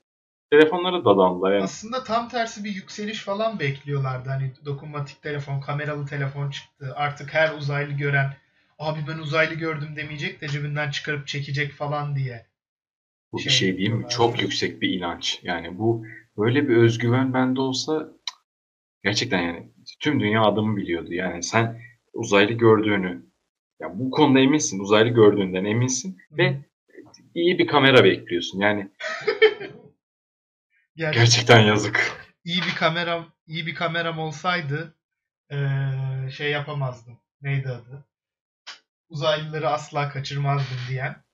telefonlara 0.52 1.04
dadandılar. 1.04 1.52
Yani 1.52 1.64
Aslında 1.64 2.04
tam 2.04 2.28
tersi 2.28 2.64
bir 2.64 2.71
yükseliş 2.75 3.18
falan 3.18 3.61
bekliyorlardı. 3.61 4.28
Hani 4.28 4.52
dokunmatik 4.64 5.23
telefon, 5.23 5.61
kameralı 5.61 6.06
telefon 6.06 6.50
çıktı. 6.50 6.92
Artık 6.97 7.35
her 7.35 7.54
uzaylı 7.54 7.92
gören 7.92 8.35
abi 8.78 9.00
ben 9.09 9.18
uzaylı 9.18 9.54
gördüm 9.54 9.88
demeyecek 9.97 10.40
de 10.40 10.49
cebinden 10.49 10.90
çıkarıp 10.90 11.26
çekecek 11.26 11.73
falan 11.73 12.16
diye. 12.16 12.47
bu 13.32 13.37
bir 13.37 13.42
Şey 13.42 13.52
şey 13.52 13.78
değil 13.78 13.90
mi? 13.90 14.06
Çok 14.09 14.42
yüksek 14.42 14.82
bir 14.82 14.88
inanç. 14.88 15.40
Yani 15.42 15.78
bu 15.78 16.04
böyle 16.38 16.68
bir 16.68 16.76
özgüven 16.76 17.35
bende 17.35 17.61
olsa 17.61 18.09
gerçekten 19.04 19.42
yani 19.42 19.68
tüm 20.00 20.21
dünya 20.21 20.42
adımı 20.42 20.76
biliyordu. 20.76 21.14
Yani 21.14 21.42
sen 21.42 21.80
uzaylı 22.12 22.52
gördüğünü 22.52 23.23
ya 23.80 23.99
bu 23.99 24.11
konuda 24.11 24.40
eminsin. 24.40 24.80
Uzaylı 24.80 25.09
gördüğünden 25.09 25.64
eminsin 25.64 26.18
ve 26.32 26.59
iyi 27.35 27.59
bir 27.59 27.66
kamera 27.66 28.04
bekliyorsun. 28.04 28.61
Yani 28.61 28.88
Gerçi 30.97 31.19
gerçekten 31.19 31.61
yazık. 31.61 32.13
iyi 32.45 32.63
bir 32.63 32.75
kameram, 32.75 33.33
iyi 33.47 33.67
bir 33.67 33.75
kameram 33.75 34.19
olsaydı 34.19 34.97
eee, 35.51 36.31
şey 36.37 36.51
yapamazdım. 36.51 37.21
Neydi 37.43 37.69
adı? 37.69 38.05
Uzaylıları 39.09 39.69
asla 39.71 40.09
kaçırmazdım 40.09 40.79
diyen. 40.89 41.25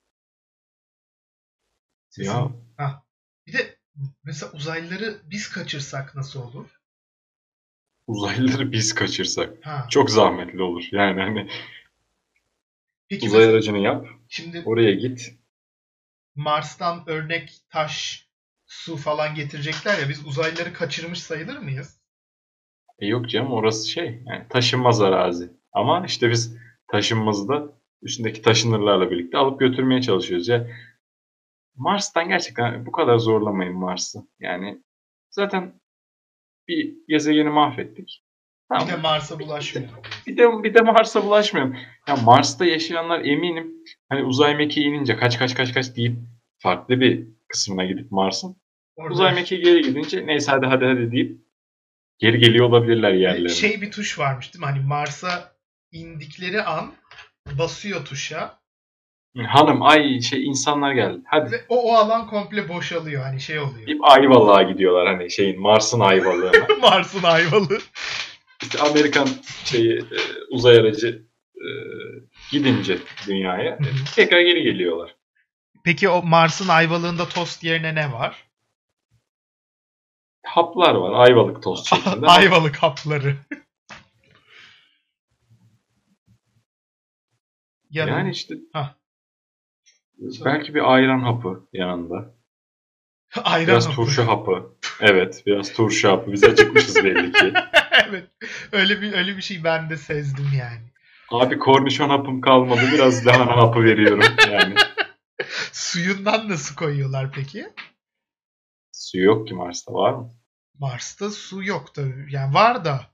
Sesin- 2.09 2.31
Ya 2.31 2.51
Hah. 2.77 3.01
Bir 3.47 3.53
de 3.53 3.77
mesela 4.23 4.51
uzaylıları 4.51 5.21
biz 5.23 5.49
kaçırsak 5.49 6.15
nasıl 6.15 6.41
olur? 6.41 6.79
uzaylıları 8.07 8.71
biz 8.71 8.95
kaçırsak 8.95 9.65
Ha. 9.65 9.87
çok 9.89 10.09
zahmetli 10.11 10.61
olur. 10.61 10.83
Yani 10.91 11.21
hani 11.21 11.47
Peki 13.09 13.27
uzay 13.27 13.39
mesela 13.39 13.53
aracını 13.53 13.77
yap, 13.79 14.07
şimdi 14.27 14.61
oraya 14.65 14.91
git. 14.93 15.33
Mars'tan 16.35 17.03
örnek 17.07 17.53
taş, 17.69 18.27
su 18.69 18.97
falan 18.97 19.35
getirecekler 19.35 19.99
ya 19.99 20.09
biz 20.09 20.27
uzaylıları 20.27 20.73
kaçırmış 20.73 21.23
sayılır 21.23 21.57
mıyız? 21.57 21.99
E 22.99 23.07
yok 23.07 23.29
canım 23.29 23.51
orası 23.51 23.89
şey 23.89 24.23
yani 24.25 24.47
taşınmaz 24.49 25.01
arazi. 25.01 25.51
Ama 25.73 26.05
işte 26.05 26.29
biz 26.29 26.57
taşınmazda 26.87 27.73
üstündeki 28.01 28.41
taşınırlarla 28.41 29.11
birlikte 29.11 29.37
alıp 29.37 29.59
götürmeye 29.59 30.01
çalışıyoruz. 30.01 30.47
Ya 30.47 30.67
Mars'tan 31.75 32.29
gerçekten 32.29 32.85
bu 32.85 32.91
kadar 32.91 33.17
zorlamayın 33.17 33.75
Mars'ı. 33.75 34.19
Yani 34.39 34.83
zaten 35.29 35.73
bir 36.67 36.95
gezegeni 37.07 37.49
mahvettik. 37.49 38.23
Tamam. 38.69 38.87
Bir 38.87 38.93
de 38.93 38.97
Mars'a 38.97 39.39
bulaşmıyor. 39.39 39.89
Bir 40.27 40.37
de 40.37 40.63
bir 40.63 40.73
de 40.73 40.81
Mars'a 40.81 41.23
bulaşmayalım. 41.23 41.77
Ya 42.07 42.15
Mars'ta 42.15 42.65
yaşayanlar 42.65 43.19
eminim 43.19 43.73
hani 44.09 44.23
uzay 44.23 44.55
mekiği 44.55 44.85
inince 44.85 45.17
kaç 45.17 45.39
kaç 45.39 45.55
kaç 45.55 45.73
kaç 45.73 45.95
deyip 45.95 46.17
farklı 46.57 46.99
bir 46.99 47.38
kısmına 47.49 47.85
gidip 47.85 48.11
Mars'ın 48.11 48.57
Orada 48.95 49.13
uzay 49.13 49.33
mekiği 49.35 49.61
geri 49.61 49.81
gidince 49.81 50.27
neyse 50.27 50.51
hadi 50.51 50.65
hadi 50.65 50.85
hadi 50.85 51.11
deyip 51.11 51.41
geri 52.17 52.39
geliyor 52.39 52.65
olabilirler 52.65 53.13
yerlerine. 53.13 53.49
şey 53.49 53.81
bir 53.81 53.91
tuş 53.91 54.19
varmış 54.19 54.53
değil 54.53 54.65
mi? 54.65 54.65
Hani 54.65 54.79
Mars'a 54.79 55.55
indikleri 55.91 56.63
an 56.63 56.93
basıyor 57.57 58.05
tuşa 58.05 58.59
Hanım 59.37 59.81
ay 59.81 60.21
şey 60.21 60.45
insanlar 60.45 60.91
geldi. 60.93 61.21
Hadi 61.25 61.51
ve 61.51 61.65
o, 61.69 61.91
o 61.91 61.93
alan 61.93 62.27
komple 62.27 62.69
boşalıyor. 62.69 63.23
Hani 63.23 63.41
şey 63.41 63.59
oluyor. 63.59 63.87
deyip 63.87 64.03
Ayvalık'a 64.03 64.63
gidiyorlar 64.63 65.07
hani 65.07 65.31
şeyin 65.31 65.61
Mars'ın 65.61 65.99
Ayvalık'ına. 65.99 66.75
Mars'ın 66.81 67.23
ayvalı. 67.23 67.79
İşte 68.61 68.79
Amerikan 68.79 69.27
şeyi 69.65 69.97
e, 69.97 70.17
uzay 70.49 70.77
aracı 70.77 71.25
e, 71.55 71.67
gidince 72.51 72.97
dünyaya 73.27 73.79
tekrar 74.15 74.41
geri 74.41 74.63
geliyorlar. 74.63 75.15
Peki 75.83 76.09
o 76.09 76.23
Mars'ın 76.23 76.67
ayvalığında 76.67 77.29
tost 77.29 77.63
yerine 77.63 77.95
ne 77.95 78.11
var? 78.13 78.43
Haplar 80.45 80.95
var 80.95 81.25
Ayvalık 81.27 81.63
tost 81.63 81.87
şeklinde. 81.95 82.27
Ayvalık 82.27 82.75
hapları. 82.75 83.35
Yanı- 87.91 88.09
Yani 88.09 88.31
işte 88.31 88.55
Hah. 88.73 88.93
belki 90.45 90.75
bir 90.75 90.93
ayran 90.93 91.19
hapı 91.19 91.67
yanında. 91.73 92.35
ayran 93.43 93.67
Biraz 93.67 93.85
hapı. 93.87 93.95
turşu 93.95 94.27
hapı. 94.27 94.75
Evet, 95.01 95.43
biraz 95.45 95.73
turşu 95.73 96.09
hapı. 96.11 96.31
Biz 96.31 96.43
acıkmışız 96.43 97.03
belli 97.03 97.31
ki. 97.31 97.53
evet. 98.07 98.27
Öyle 98.71 99.01
bir 99.01 99.13
öyle 99.13 99.37
bir 99.37 99.41
şey 99.41 99.63
ben 99.63 99.89
de 99.89 99.97
sezdim 99.97 100.47
yani. 100.59 100.81
Abi 101.31 101.59
kornişon 101.59 102.09
hapım 102.09 102.41
kalmadı. 102.41 102.81
Biraz 102.93 103.27
lahana 103.27 103.55
hapı 103.57 103.83
veriyorum 103.83 104.25
yani. 104.51 104.75
Suyundan 105.71 106.49
nasıl 106.49 106.75
koyuyorlar 106.75 107.31
peki? 107.31 107.67
Su 108.91 109.19
yok 109.19 109.47
ki 109.47 109.53
Mars'ta 109.53 109.93
var 109.93 110.13
mı? 110.13 110.31
Mars'ta 110.79 111.29
su 111.29 111.63
yok 111.63 111.95
tabii. 111.95 112.27
Yani 112.29 112.53
var 112.53 112.85
da 112.85 113.05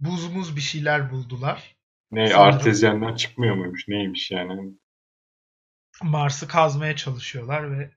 buz 0.00 0.32
muz 0.32 0.56
bir 0.56 0.60
şeyler 0.60 1.10
buldular. 1.10 1.76
Ne 2.10 2.28
Sanırım. 2.28 2.42
artezyenden 2.42 3.14
çıkmıyor 3.14 3.54
muymuş? 3.54 3.88
Neymiş 3.88 4.30
yani? 4.30 4.74
Mars'ı 6.02 6.48
kazmaya 6.48 6.96
çalışıyorlar 6.96 7.78
ve 7.78 7.90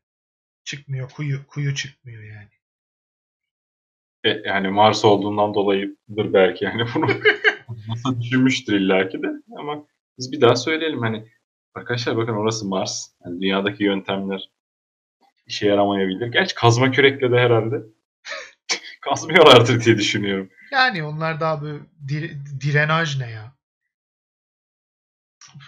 çıkmıyor. 0.64 1.10
Kuyu 1.10 1.48
kuyu 1.48 1.76
çıkmıyor 1.76 2.24
yani. 2.24 2.50
E, 4.24 4.30
yani 4.30 4.68
Mars 4.68 5.06
olduğundan 5.06 5.54
dolayıdır 5.54 6.34
belki 6.34 6.66
yani 6.66 6.86
bunu 6.96 7.08
nasıl 7.88 8.22
düşünmüştür 8.22 8.74
illaki 8.74 9.24
de 9.24 9.28
ama 9.58 9.88
biz 10.18 10.32
bir 10.32 10.42
daha 10.42 10.56
söyleyelim 10.56 11.00
hani 11.00 11.32
arkadaşlar 11.76 12.18
bakın 12.18 12.34
orası 12.34 12.66
Mars. 12.68 13.08
Yani 13.26 13.42
dünyadaki 13.42 13.84
yöntemler 13.84 14.50
işe 15.48 15.68
yaramayabilir. 15.68 16.28
Gerçi 16.28 16.56
kazma 16.56 16.92
kürekle 16.92 17.32
de 17.32 17.40
herhalde 17.40 17.76
kazmıyorlardır 19.02 19.84
diye 19.86 19.98
düşünüyorum. 19.98 20.50
Yani 20.72 21.04
onlar 21.04 21.40
daha 21.40 21.62
böyle 21.62 21.80
dir- 22.08 22.38
direnaj 22.62 23.20
ne 23.20 23.30
ya? 23.30 23.52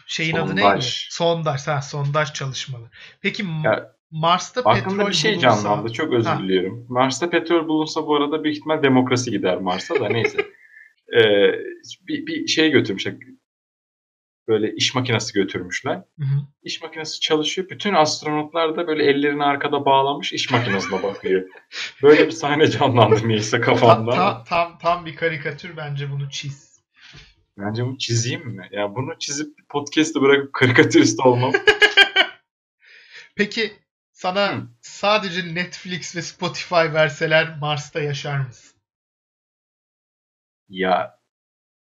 Şeyin 0.07 0.35
adı 0.35 0.55
neydi? 0.55 0.61
Sondaj. 0.61 1.07
Sondaj. 1.09 1.67
Ha, 1.67 1.81
sondaj 1.81 2.33
çalışmaları. 2.33 2.89
Peki 3.21 3.45
Ya, 3.63 3.91
Mars'ta 4.11 4.63
petrol 4.73 5.07
bir 5.07 5.13
şey 5.13 5.31
bulunsa- 5.35 5.41
canlandı. 5.41 5.93
Çok 5.93 6.13
özür 6.13 6.29
Ha. 6.29 6.39
diliyorum. 6.39 6.85
Mars'ta 6.89 7.29
petrol 7.29 7.67
bulunsa 7.67 8.07
bu 8.07 8.15
arada 8.15 8.43
büyük 8.43 8.57
ihtimal 8.57 8.83
demokrasi 8.83 9.31
gider 9.31 9.57
Mars'a 9.57 9.99
da 9.99 10.09
neyse. 10.09 10.37
Ee, 11.13 11.51
bir, 12.07 12.25
bir 12.27 12.47
şey 12.47 12.71
götürmüşler. 12.71 13.15
Böyle 14.47 14.75
iş 14.75 14.95
makinesi 14.95 15.33
götürmüşler. 15.33 15.95
Hı 15.95 16.25
hı. 16.25 16.39
İş 16.63 16.81
makinesi 16.81 17.19
çalışıyor. 17.19 17.69
Bütün 17.69 17.93
astronotlar 17.93 18.75
da 18.75 18.87
böyle 18.87 19.03
ellerini 19.05 19.43
arkada 19.43 19.85
bağlamış 19.85 20.33
iş 20.33 20.51
makinesine 20.51 21.03
bakıyor. 21.03 21.49
Böyle 22.03 22.25
bir 22.27 22.31
sahne 22.31 22.67
canlandı 22.67 23.27
neyse 23.27 23.61
kafamda. 23.61 24.11
ta- 24.11 24.43
tam 24.43 24.77
tam 24.77 25.05
bir 25.05 25.15
karikatür 25.15 25.77
bence 25.77 26.11
bunu 26.11 26.29
çiz. 26.29 26.73
Bence 27.57 27.85
bunu 27.85 27.97
çizeyim 27.97 28.47
mi? 28.47 28.69
Ya 28.71 28.95
bunu 28.95 29.19
çizip 29.19 29.69
podcast'ı 29.69 30.21
bırakıp 30.21 30.53
karikatürist 30.53 31.19
olmam. 31.19 31.51
Peki 33.35 33.73
sana 34.11 34.51
Hı. 34.53 34.67
sadece 34.81 35.55
Netflix 35.55 36.15
ve 36.15 36.21
Spotify 36.21 36.75
verseler 36.75 37.57
Mars'ta 37.61 38.01
yaşar 38.01 38.39
mısın? 38.39 38.73
ya 40.69 41.19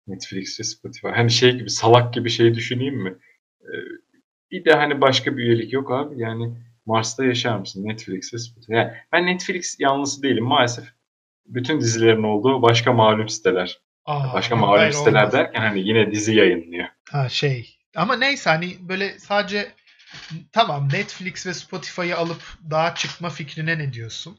Netflix 0.08 0.60
ve 0.60 0.64
Spotify. 0.64 1.08
Hani 1.08 1.32
şey 1.32 1.52
gibi 1.52 1.70
salak 1.70 2.14
gibi 2.14 2.30
şey 2.30 2.56
düşüneyim 2.56 2.96
mi? 3.04 3.16
Ee, 3.62 3.68
bir 4.52 4.66
de 4.66 4.74
hani 4.74 5.02
başka 5.02 5.38
bir 5.38 5.44
üyelik 5.44 5.74
yok 5.74 5.92
abi. 5.92 6.22
Yani 6.22 6.58
Mars'ta 6.86 7.26
yaşar 7.26 7.58
mısın? 7.60 7.86
Netflix 7.86 8.34
ve 8.34 8.38
Spotify. 8.38 8.74
Yani 8.74 8.94
ben 9.12 9.26
Netflix 9.26 9.80
yanlısı 9.80 10.24
değilim 10.24 10.44
maalesef. 10.46 10.86
bütün 11.46 11.80
dizilerin 11.80 12.24
olduğu 12.24 12.62
başka 12.62 12.94
malum 12.94 13.30
siteler. 13.30 13.80
Aa, 14.06 14.34
Başka 14.34 14.56
malum 14.56 14.78
hayır, 14.80 14.92
siteler 14.92 15.20
olmaz. 15.20 15.34
derken 15.34 15.62
hani 15.62 15.88
yine 15.88 16.12
dizi 16.12 16.36
yayınlıyor. 16.36 16.88
Ha 17.12 17.30
şey. 17.30 17.80
Ama 17.96 18.16
neyse 18.16 18.50
hani 18.50 18.76
böyle 18.82 19.20
sadece 19.20 19.72
tamam 20.52 20.90
Netflix 20.94 21.48
ve 21.48 21.54
Spotify'ı 21.54 22.18
alıp 22.18 22.42
daha 22.70 22.96
çıkma 22.96 23.30
fikrine 23.30 23.78
ne 23.78 23.94
diyorsun? 23.94 24.38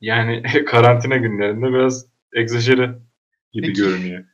Yani 0.00 0.42
karantina 0.66 1.16
günlerinde 1.16 1.66
biraz 1.72 2.06
egzajere 2.36 2.94
gibi 3.52 3.66
Peki. 3.66 3.80
görünüyor. 3.80 4.24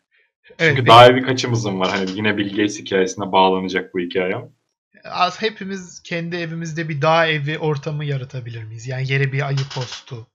Evet, 0.58 0.70
Çünkü 0.70 0.84
be- 0.84 0.88
daha 0.88 1.08
iyi 1.10 1.16
bir 1.16 1.22
kaçımızın 1.22 1.80
var. 1.80 1.88
Hani 1.90 2.10
yine 2.10 2.36
Bill 2.36 2.48
Gates 2.50 2.78
hikayesine 2.78 3.32
bağlanacak 3.32 3.94
bu 3.94 4.00
hikaye 4.00 4.34
ama. 4.34 4.48
az 5.04 5.42
hepimiz 5.42 6.02
kendi 6.02 6.36
evimizde 6.36 6.88
bir 6.88 7.02
dağ 7.02 7.26
evi 7.26 7.58
ortamı 7.58 8.04
yaratabilir 8.04 8.64
miyiz? 8.64 8.86
Yani 8.86 9.12
yere 9.12 9.32
bir 9.32 9.46
ayı 9.46 9.58
postu, 9.74 10.26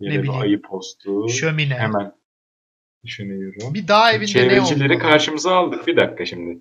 Yine 0.00 0.14
Ne 0.14 0.18
bir 0.18 0.22
bileyim. 0.22 0.40
ayı 0.42 0.62
postu. 0.62 1.28
şömine. 1.28 1.74
Hemen 1.78 2.12
düşünüyorum. 3.04 3.74
Bir 3.74 3.88
dağ 3.88 4.10
evinde 4.12 4.22
ne 4.24 4.26
Çevrecileri 4.26 4.92
olmalı? 4.92 4.98
karşımıza 5.10 5.54
aldık. 5.56 5.86
Bir 5.86 5.96
dakika 5.96 6.26
şimdi. 6.26 6.58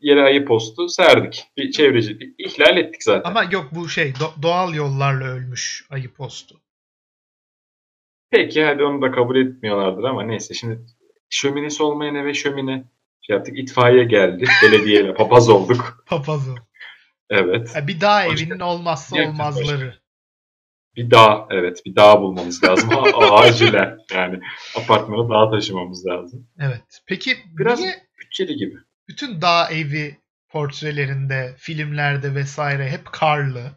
Yere 0.00 0.22
ayı 0.22 0.44
postu 0.44 0.88
serdik. 0.88 1.44
Bir 1.56 1.70
çevreci 1.70 2.34
ihlal 2.38 2.76
ettik 2.76 3.02
zaten. 3.02 3.30
Ama 3.30 3.44
yok 3.44 3.68
bu 3.72 3.88
şey 3.88 4.10
do- 4.10 4.42
doğal 4.42 4.74
yollarla 4.74 5.24
ölmüş 5.24 5.86
ayı 5.90 6.12
postu. 6.12 6.60
Peki 8.30 8.64
hadi 8.64 8.84
onu 8.84 9.02
da 9.02 9.10
kabul 9.10 9.36
etmiyorlardır 9.36 10.04
ama 10.04 10.22
neyse 10.22 10.54
şimdi 10.54 10.80
şöminesi 11.30 11.82
olmayan 11.82 12.14
eve 12.14 12.34
şömine 12.34 12.84
şey 13.20 13.36
yaptık. 13.36 13.58
İtfaiye 13.58 14.04
geldi. 14.04 14.44
Belediyeyle 14.62 15.14
papaz 15.14 15.48
olduk. 15.48 16.04
Papazı. 16.06 16.54
Evet. 17.30 17.74
Bir 17.86 18.00
Başka- 18.00 18.24
evinin 18.26 18.60
olmazsa 18.60 19.18
Yakın 19.18 19.30
olmazları. 19.32 20.00
Bir 20.96 21.10
dağ 21.10 21.46
evet 21.50 21.82
bir 21.86 21.96
dağ 21.96 22.20
bulmamız 22.20 22.64
lazım. 22.64 22.90
A- 22.92 23.34
Acilen 23.40 23.98
yani 24.14 24.40
apartmanı 24.76 25.28
dağa 25.30 25.50
taşımamız 25.50 26.06
lazım. 26.06 26.48
Evet. 26.60 26.82
Peki 27.06 27.36
Biraz- 27.58 27.80
niye 27.80 27.94
Bütçeli 28.20 28.56
gibi. 28.56 28.74
bütün 29.08 29.42
dağ 29.42 29.68
evi 29.70 30.16
portrelerinde, 30.48 31.54
filmlerde 31.58 32.34
vesaire 32.34 32.88
hep 32.90 33.06
karlı? 33.12 33.70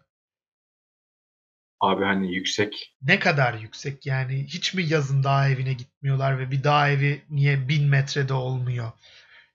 Abi 1.83 2.03
hani 2.03 2.35
yüksek 2.35 2.95
Ne 3.01 3.19
kadar 3.19 3.53
yüksek 3.53 4.05
yani? 4.05 4.43
Hiç 4.43 4.73
mi 4.73 4.83
yazın 4.83 5.23
dağ 5.23 5.49
evine 5.49 5.73
gitmiyorlar 5.73 6.39
ve 6.39 6.51
bir 6.51 6.63
dağ 6.63 6.89
evi 6.89 7.21
niye 7.29 7.67
1000 7.67 7.89
metrede 7.89 8.33
olmuyor? 8.33 8.91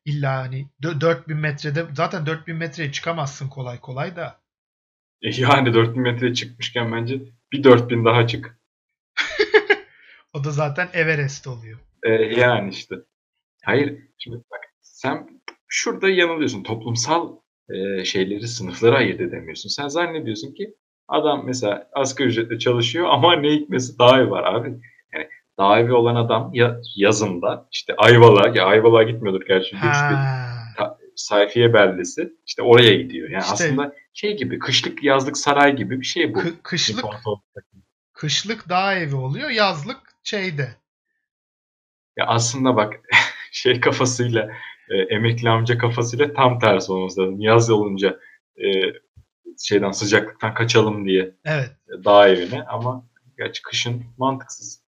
İlla 0.04 0.37
hani 0.38 0.66
dö- 0.82 1.00
4000 1.00 1.37
metrede 1.37 1.87
zaten 1.94 2.26
4000 2.26 2.56
metreye 2.56 2.92
çıkamazsın 2.92 3.49
kolay 3.49 3.80
kolay 3.80 4.16
da. 4.16 4.40
E 5.23 5.30
yani 5.40 5.75
4000 5.75 6.02
metreye 6.02 6.35
çıkmışken 6.35 6.92
bence 6.92 7.20
bir 7.52 7.64
4000 7.64 8.04
daha 8.04 8.26
çık. 8.26 8.58
O 10.32 10.44
da 10.44 10.50
zaten 10.50 10.88
Everest 10.92 11.47
oluyor. 11.47 11.78
E, 12.02 12.11
yani 12.12 12.70
işte. 12.70 12.97
Hayır 13.64 13.99
şimdi 14.18 14.37
bak 14.37 14.61
sen 14.80 15.40
şurada 15.68 16.08
yanılıyorsun. 16.08 16.62
Toplumsal 16.62 17.37
e, 17.70 18.04
şeyleri 18.04 18.49
sınıflara 18.49 18.97
ayırt 18.97 19.20
edemiyorsun. 19.20 19.68
Sen 19.68 19.88
zannediyorsun 19.88 20.54
ki 20.54 20.75
adam 21.08 21.42
mesela 21.46 21.88
asgari 21.92 22.28
ücretle 22.28 22.58
çalışıyor 22.58 23.06
ama 23.10 23.36
ne 23.36 23.50
hikmesi 23.50 23.98
dağ 23.98 24.18
evi 24.20 24.30
var 24.30 24.54
abi. 24.54 24.68
Yani 25.14 25.28
dağ 25.58 25.78
evi 25.78 25.92
olan 25.92 26.14
adam 26.16 26.50
ya, 26.52 26.80
yazında 26.96 27.68
işte 27.72 27.94
Ayvalık'a 27.96 28.58
ya 28.58 28.66
Ayvalık'a 28.66 29.02
gitmiyordur 29.02 29.46
gerçi. 29.46 29.76
Ha. 29.76 30.98
sayfiye 31.16 31.74
beldesi 31.74 32.32
işte 32.46 32.62
oraya 32.62 32.94
gidiyor. 32.94 33.30
Yani 33.30 33.42
İşte- 33.42 33.52
aslında 33.54 33.94
şey 34.12 34.36
gibi 34.36 34.58
kışlık 34.58 35.04
yazlık 35.04 35.36
saray 35.36 35.76
gibi 35.76 36.00
bir 36.00 36.06
şey 36.06 36.34
bu. 36.34 36.38
Kı- 36.38 36.62
kışlık 36.62 37.04
kışlık 38.12 38.68
dağ 38.68 38.94
evi 38.94 39.14
oluyor, 39.14 39.50
yazlık 39.50 40.00
şeyde. 40.22 40.68
Ya 42.16 42.26
aslında 42.26 42.76
bak 42.76 43.00
şey 43.52 43.80
kafasıyla 43.80 44.50
e, 44.88 44.96
emekli 44.96 45.48
amca 45.50 45.78
kafasıyla 45.78 46.32
tam 46.32 46.58
tersi 46.58 46.92
olması 46.92 47.21
lazım. 47.21 47.40
Yaz 47.40 47.71
olunca 47.71 48.21
e, 48.56 48.66
şeyden 49.58 49.90
sıcaklıktan 49.90 50.54
kaçalım 50.54 51.06
diye 51.06 51.34
Evet. 51.44 51.71
e, 51.88 52.04
dağ 52.04 52.28
evine 52.28 52.62
ama 52.62 53.06
gerçi 53.38 53.62
kışın 53.62 54.04
mantıksız 54.18 54.82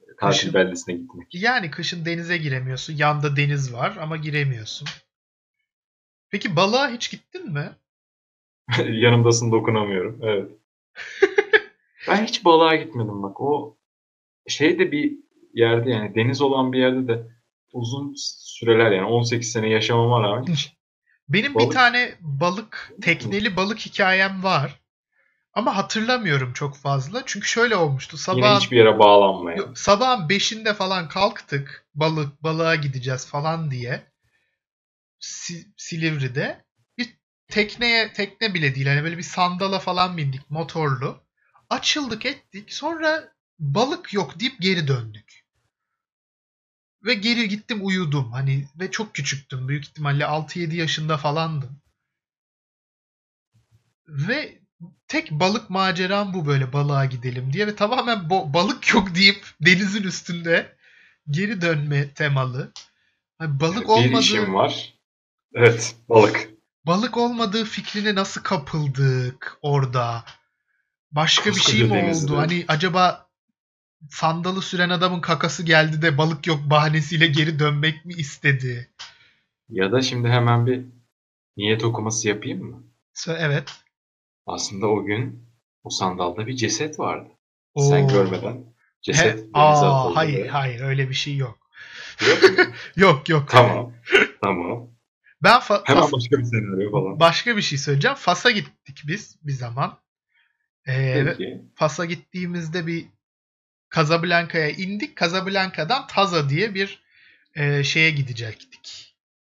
e, 0.00 0.04
tatil 0.20 0.38
Kışın- 0.38 0.54
beldesine 0.54 0.94
gitmek. 0.94 1.34
Yani 1.34 1.70
kışın 1.70 2.04
denize 2.04 2.36
giremiyorsun. 2.38 2.94
Yanda 2.96 3.36
deniz 3.36 3.72
var 3.74 3.96
ama 4.00 4.16
giremiyorsun. 4.16 4.88
Peki 6.30 6.56
balığa 6.56 6.90
hiç 6.90 7.10
gittin 7.10 7.52
mi? 7.52 7.70
Yanımdasın 8.88 9.52
dokunamıyorum. 9.52 10.18
Evet. 10.22 10.50
ben 12.08 12.24
hiç 12.24 12.44
balığa 12.44 12.74
gitmedim 12.76 13.22
bak. 13.22 13.40
O 13.40 13.76
şey 14.48 14.78
de 14.78 14.92
bir 14.92 15.12
yerde 15.54 15.90
yani 15.90 16.14
deniz 16.14 16.40
olan 16.40 16.72
bir 16.72 16.78
yerde 16.78 17.08
de 17.08 17.22
uzun 17.72 18.14
süreler 18.16 18.90
yani 18.92 19.06
18 19.06 19.52
sene 19.52 19.68
yaşamama 19.68 20.22
rağmen 20.22 20.52
hiç 20.52 20.72
Benim 21.28 21.54
bir 21.54 21.58
Balık- 21.58 21.72
tane 21.72 22.14
balık, 22.20 22.92
tekneli 23.02 23.56
balık 23.56 23.78
hikayem 23.78 24.42
var. 24.42 24.80
Ama 25.52 25.76
hatırlamıyorum 25.76 26.52
çok 26.52 26.76
fazla. 26.76 27.22
Çünkü 27.26 27.48
şöyle 27.48 27.76
olmuştu. 27.76 28.16
yine 28.16 28.22
Sabahın, 28.24 28.60
hiçbir 28.60 28.76
yere 28.76 28.98
bağlanmayan. 28.98 29.74
Sabahın 29.74 30.28
5'inde 30.28 30.74
falan 30.74 31.08
kalktık. 31.08 31.86
Balık 31.94 32.42
balığa 32.42 32.74
gideceğiz 32.74 33.26
falan 33.26 33.70
diye. 33.70 34.12
Si- 35.20 35.66
Silivri'de. 35.76 36.64
Bir 36.98 37.18
tekneye, 37.48 38.12
tekne 38.12 38.54
bile 38.54 38.74
değil. 38.74 38.86
Hani 38.86 39.04
böyle 39.04 39.18
bir 39.18 39.22
sandala 39.22 39.78
falan 39.78 40.16
bindik 40.16 40.50
motorlu. 40.50 41.22
Açıldık 41.70 42.26
ettik. 42.26 42.72
Sonra 42.74 43.32
balık 43.58 44.12
yok 44.14 44.40
deyip 44.40 44.60
geri 44.60 44.88
döndük. 44.88 45.47
Ve 47.04 47.14
geri 47.14 47.48
gittim 47.48 47.78
uyudum. 47.82 48.32
Hani 48.32 48.68
ve 48.80 48.90
çok 48.90 49.14
küçüktüm. 49.14 49.68
Büyük 49.68 49.84
ihtimalle 49.84 50.24
6-7 50.24 50.74
yaşında 50.74 51.16
falandım. 51.16 51.80
Ve 54.08 54.58
tek 55.08 55.30
balık 55.30 55.70
maceram 55.70 56.34
bu 56.34 56.46
böyle 56.46 56.72
balığa 56.72 57.04
gidelim 57.04 57.52
diye 57.52 57.66
ve 57.66 57.76
tamamen 57.76 58.30
balık 58.30 58.94
yok 58.94 59.14
deyip 59.14 59.46
denizin 59.60 60.02
üstünde 60.02 60.76
geri 61.30 61.60
dönme 61.60 62.14
temalı. 62.14 62.72
Hani 63.38 63.60
balık 63.60 63.82
bir 63.82 63.88
olmadığı 63.88 64.20
işim 64.20 64.54
var. 64.54 64.94
Evet, 65.54 65.96
balık. 66.08 66.48
balık 66.86 67.16
olmadığı 67.16 67.64
fikrine 67.64 68.14
nasıl 68.14 68.42
kapıldık 68.42 69.58
orada? 69.62 70.24
Başka 71.12 71.50
bir 71.50 71.60
şey 71.60 71.80
Koskoca 71.80 71.94
mi 71.94 72.02
denizde. 72.02 72.32
oldu? 72.32 72.40
Hani 72.40 72.64
acaba 72.68 73.27
sandalı 74.10 74.62
süren 74.62 74.90
adamın 74.90 75.20
kakası 75.20 75.62
geldi 75.62 76.02
de 76.02 76.18
balık 76.18 76.46
yok 76.46 76.60
bahanesiyle 76.70 77.26
geri 77.26 77.58
dönmek 77.58 78.04
mi 78.04 78.14
istedi? 78.14 78.90
Ya 79.68 79.92
da 79.92 80.02
şimdi 80.02 80.28
hemen 80.28 80.66
bir 80.66 80.84
niyet 81.56 81.84
okuması 81.84 82.28
yapayım 82.28 82.62
mı? 82.64 82.82
Evet. 83.28 83.72
Aslında 84.46 84.86
o 84.86 85.04
gün 85.04 85.48
o 85.84 85.90
sandalda 85.90 86.46
bir 86.46 86.56
ceset 86.56 86.98
vardı. 86.98 87.28
Sen 87.78 88.04
Oo. 88.04 88.08
görmeden 88.08 88.64
ceset 89.02 89.38
He, 89.38 89.46
aa, 89.54 90.00
atıldı. 90.00 90.14
hayır 90.14 90.46
hayır 90.46 90.80
öyle 90.80 91.08
bir 91.08 91.14
şey 91.14 91.36
yok. 91.36 91.58
Yok? 92.28 92.38
Yok 92.96 93.28
yok. 93.28 93.48
tamam. 93.50 93.92
Tamam. 94.42 94.90
Ben 95.42 95.60
fa- 95.60 95.80
Hemen 95.84 96.02
Fas- 96.02 96.12
başka 96.12 96.38
bir 96.38 96.44
senaryo 96.44 96.90
falan. 96.90 97.20
başka 97.20 97.56
bir 97.56 97.62
şey 97.62 97.78
söyleyeceğim. 97.78 98.16
Fas'a 98.16 98.50
gittik 98.50 99.02
biz 99.06 99.36
bir 99.42 99.52
zaman. 99.52 99.98
Ee, 100.88 101.24
Peki. 101.26 101.62
Fas'a 101.74 102.04
gittiğimizde 102.04 102.86
bir 102.86 103.06
Casablanca'ya 103.94 104.70
indik. 104.70 105.18
Casablanca'dan 105.20 106.06
Taza 106.06 106.48
diye 106.48 106.74
bir 106.74 107.02
e, 107.54 107.84
şeye 107.84 108.10
gidecektik. 108.10 109.14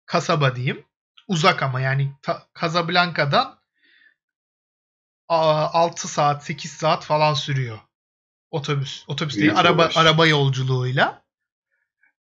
Kasaba 0.06 0.56
diyeyim. 0.56 0.84
Uzak 1.28 1.62
ama 1.62 1.80
yani 1.80 2.12
Ta- 2.22 2.46
Casablanca'dan 2.60 3.60
a, 5.28 5.36
6 5.72 6.08
saat 6.08 6.44
8 6.44 6.72
saat 6.72 7.04
falan 7.04 7.34
sürüyor. 7.34 7.78
Otobüs. 8.50 9.04
Otobüs 9.08 9.34
değil 9.34 9.46
Büyük 9.46 9.58
araba 9.58 9.84
uğraş. 9.84 9.96
araba 9.96 10.26
yolculuğuyla. 10.26 11.22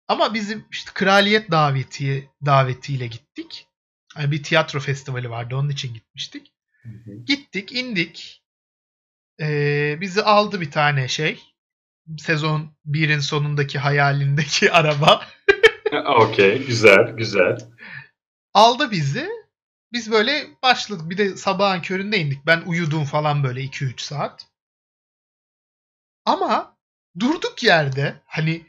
Ama 0.08 0.34
bizim 0.34 0.66
işte 0.70 0.90
kraliyet 0.94 1.50
daveti 1.50 2.30
davetiyle 2.44 3.06
gittik. 3.06 3.66
Yani 4.16 4.30
bir 4.30 4.42
tiyatro 4.42 4.80
festivali 4.80 5.30
vardı 5.30 5.56
onun 5.56 5.68
için 5.70 5.94
gitmiştik. 5.94 6.52
Hı 6.82 6.88
hı. 6.88 7.10
Gittik, 7.26 7.72
indik. 7.72 8.42
Ee, 9.40 9.98
bizi 10.00 10.22
aldı 10.22 10.60
bir 10.60 10.70
tane 10.70 11.08
şey. 11.08 11.42
Sezon 12.18 12.76
1'in 12.86 13.18
sonundaki 13.20 13.78
hayalindeki 13.78 14.72
araba. 14.78 15.26
Okey. 16.06 16.66
Güzel. 16.66 17.16
Güzel. 17.16 17.58
Aldı 18.54 18.90
bizi. 18.90 19.28
Biz 19.92 20.10
böyle 20.10 20.46
başladık. 20.62 21.10
Bir 21.10 21.18
de 21.18 21.36
sabahın 21.36 21.80
köründe 21.80 22.18
indik. 22.18 22.46
Ben 22.46 22.62
uyudum 22.66 23.04
falan 23.04 23.44
böyle 23.44 23.60
2-3 23.60 24.00
saat. 24.02 24.46
Ama 26.24 26.76
durduk 27.18 27.62
yerde 27.62 28.22
hani 28.26 28.66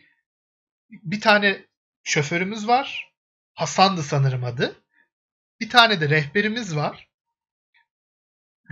bir 0.89 1.21
tane 1.21 1.65
şoförümüz 2.03 2.67
var. 2.67 3.13
Hasan'dı 3.53 4.03
sanırım 4.03 4.43
adı. 4.43 4.75
Bir 5.59 5.69
tane 5.69 6.01
de 6.01 6.09
rehberimiz 6.09 6.75
var. 6.75 7.09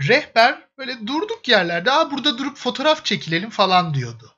Rehber 0.08 0.68
böyle 0.78 1.06
durduk 1.06 1.48
yerlerde 1.48 1.92
Aa, 1.92 2.10
burada 2.10 2.38
durup 2.38 2.56
fotoğraf 2.56 3.04
çekilelim 3.04 3.50
falan 3.50 3.94
diyordu. 3.94 4.37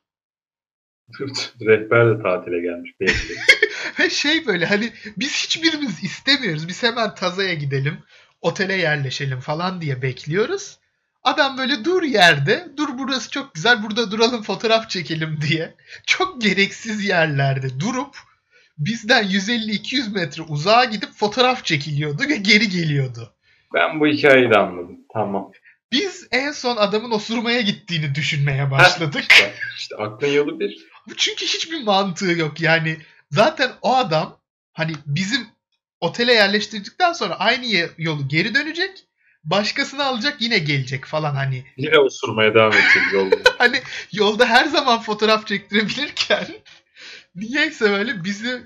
Rehber 1.61 2.19
de 2.19 2.23
tatile 2.23 2.61
gelmiş 2.61 2.91
belki. 3.01 3.35
Ve 3.99 4.11
şey 4.11 4.47
böyle 4.47 4.67
hani 4.67 4.93
biz 5.17 5.45
hiçbirimiz 5.45 6.05
istemiyoruz. 6.05 6.69
Biz 6.69 6.83
hemen 6.83 7.15
Taza'ya 7.15 7.55
gidelim. 7.55 7.99
Otele 8.41 8.75
yerleşelim 8.75 9.41
falan 9.41 9.81
diye 9.81 10.03
bekliyoruz. 10.03 10.79
Adam 11.23 11.59
böyle 11.59 11.85
dur 11.85 12.03
yerde. 12.03 12.69
Dur 12.77 12.89
burası 12.99 13.31
çok 13.31 13.55
güzel. 13.55 13.83
Burada 13.83 14.11
duralım 14.11 14.43
fotoğraf 14.43 14.91
çekelim 14.91 15.39
diye. 15.49 15.75
Çok 16.07 16.41
gereksiz 16.41 17.05
yerlerde 17.05 17.81
durup 17.81 18.17
bizden 18.79 19.25
150-200 19.25 20.15
metre 20.15 20.43
uzağa 20.43 20.85
gidip 20.85 21.13
fotoğraf 21.13 21.65
çekiliyordu 21.65 22.23
ve 22.29 22.37
geri 22.37 22.69
geliyordu. 22.69 23.35
Ben 23.75 24.01
bu 24.01 24.07
hikayeyi 24.07 24.51
de 24.51 24.59
anladım. 24.59 24.99
Tamam. 25.13 25.53
Biz 25.93 26.29
en 26.33 26.53
son 26.53 26.77
adamın 26.77 27.11
osurmaya 27.11 27.61
gittiğini 27.61 28.15
düşünmeye 28.15 28.71
başladık. 28.71 29.25
İşte, 29.31 29.53
işte 29.79 29.97
aklın 29.97 30.29
yolu 30.29 30.61
bir. 30.61 30.90
Çünkü 31.17 31.47
hiçbir 31.47 31.83
mantığı 31.83 32.33
yok. 32.33 32.61
Yani 32.61 32.97
zaten 33.31 33.73
o 33.83 33.97
adam 33.97 34.39
hani 34.73 34.93
bizim 35.07 35.47
otele 36.01 36.33
yerleştirdikten 36.33 37.13
sonra 37.13 37.39
aynı 37.39 37.89
yolu 37.99 38.29
geri 38.29 38.55
dönecek. 38.55 39.05
Başkasını 39.45 40.05
alacak 40.05 40.43
yine 40.43 40.59
gelecek 40.59 41.05
falan 41.05 41.35
hani. 41.35 41.65
Yine 41.77 41.99
osurmaya 41.99 42.55
devam 42.55 42.73
edecek 42.73 43.13
yolda. 43.13 43.37
hani 43.59 43.81
yolda 44.13 44.47
her 44.47 44.67
zaman 44.67 45.01
fotoğraf 45.01 45.47
çektirebilirken 45.47 46.47
niyeyse 47.35 47.91
böyle 47.91 48.25
bizi 48.25 48.63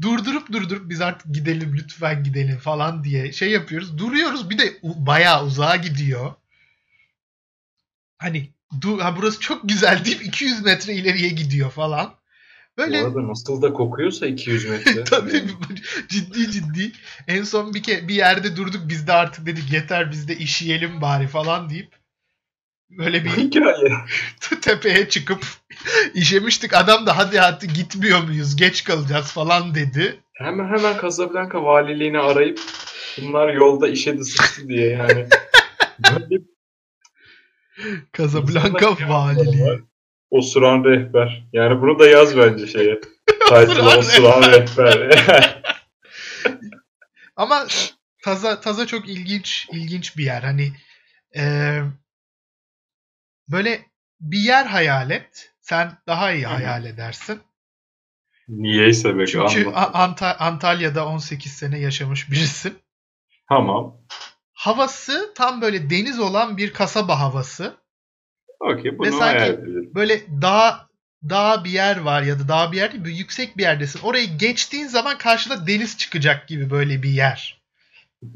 durdurup 0.00 0.52
durdurup 0.52 0.90
biz 0.90 1.00
artık 1.00 1.34
gidelim 1.34 1.76
lütfen 1.76 2.24
gidelim 2.24 2.58
falan 2.58 3.04
diye 3.04 3.32
şey 3.32 3.50
yapıyoruz. 3.50 3.98
Duruyoruz 3.98 4.50
bir 4.50 4.58
de 4.58 4.78
bayağı 4.82 5.44
uzağa 5.46 5.76
gidiyor. 5.76 6.34
Hani 8.18 8.50
du 8.80 9.04
ha 9.04 9.16
burası 9.16 9.40
çok 9.40 9.68
güzel 9.68 10.04
deyip 10.04 10.24
200 10.24 10.64
metre 10.64 10.92
ileriye 10.94 11.28
gidiyor 11.28 11.70
falan. 11.70 12.14
Böyle... 12.78 13.02
Bu 13.02 13.06
arada 13.06 13.28
nasıl 13.28 13.62
da 13.62 13.72
kokuyorsa 13.72 14.26
200 14.26 14.68
metre. 14.68 15.04
Tabii 15.10 15.42
ciddi 16.08 16.50
ciddi. 16.50 16.92
En 17.28 17.42
son 17.42 17.74
bir 17.74 17.82
ke 17.82 18.08
bir 18.08 18.14
yerde 18.14 18.56
durduk 18.56 18.82
biz 18.88 19.06
de 19.06 19.12
artık 19.12 19.46
dedik 19.46 19.72
yeter 19.72 20.10
biz 20.10 20.28
de 20.28 20.36
işeyelim 20.36 21.00
bari 21.00 21.26
falan 21.26 21.70
deyip 21.70 21.96
böyle 22.90 23.24
bir 23.24 23.30
hikaye. 23.36 23.92
tepeye 24.60 25.08
çıkıp 25.08 25.44
işemiştik. 26.14 26.74
Adam 26.74 27.06
da 27.06 27.18
hadi 27.18 27.38
hadi 27.38 27.68
gitmiyor 27.68 28.22
muyuz 28.22 28.56
geç 28.56 28.84
kalacağız 28.84 29.32
falan 29.32 29.74
dedi. 29.74 30.20
Hemen 30.32 30.64
hemen 30.64 31.00
Casablanca 31.02 31.62
valiliğini 31.62 32.18
arayıp 32.18 32.60
bunlar 33.22 33.54
yolda 33.54 33.88
işe 33.88 34.24
sıçtı 34.24 34.68
diye 34.68 34.88
yani. 34.88 35.26
Böyle 35.98 36.42
Casablanca 38.16 39.08
valiliği. 39.08 39.80
Osuran 40.30 40.84
rehber. 40.84 41.44
Yani 41.52 41.82
bunu 41.82 41.98
da 41.98 42.08
yaz 42.08 42.36
bence 42.36 42.66
şeye. 42.66 43.00
Title'a 43.26 43.98
osuran 43.98 44.42
rehber. 44.42 45.62
Ama 47.36 47.66
Taza 48.22 48.60
Taza 48.60 48.86
çok 48.86 49.08
ilginç 49.08 49.68
ilginç 49.72 50.16
bir 50.16 50.24
yer. 50.24 50.42
Hani 50.42 50.72
e, 51.36 51.42
böyle 53.48 53.80
bir 54.20 54.38
yer 54.38 54.66
hayal 54.66 55.10
et. 55.10 55.52
Sen 55.60 55.98
daha 56.06 56.32
iyi 56.32 56.46
hayal 56.46 56.84
edersin. 56.84 57.40
Niyeyse 58.48 59.18
be 59.18 59.26
Çünkü 59.26 59.70
Ant 59.70 60.22
Antalya'da 60.22 61.06
18 61.06 61.52
sene 61.52 61.78
yaşamış 61.78 62.30
birisin. 62.30 62.78
Tamam. 63.48 64.01
Havası 64.62 65.32
tam 65.34 65.60
böyle 65.60 65.90
deniz 65.90 66.20
olan 66.20 66.56
bir 66.56 66.72
kasaba 66.72 67.20
havası. 67.20 67.76
Okey 68.60 68.98
bunu 68.98 69.06
Ve 69.06 69.10
sanki 69.10 69.58
böyle 69.94 70.42
dağ 70.42 70.88
dağ 71.28 71.64
bir 71.64 71.70
yer 71.70 71.96
var 71.96 72.22
ya 72.22 72.38
da 72.38 72.48
dağ 72.48 72.72
bir 72.72 72.76
yer 72.76 72.92
değil, 72.92 73.04
böyle 73.04 73.16
yüksek 73.16 73.56
bir 73.56 73.62
yerdesin. 73.62 74.00
Orayı 74.00 74.38
geçtiğin 74.38 74.86
zaman 74.86 75.18
karşına 75.18 75.66
deniz 75.66 75.98
çıkacak 75.98 76.48
gibi 76.48 76.70
böyle 76.70 77.02
bir 77.02 77.10
yer. 77.10 77.62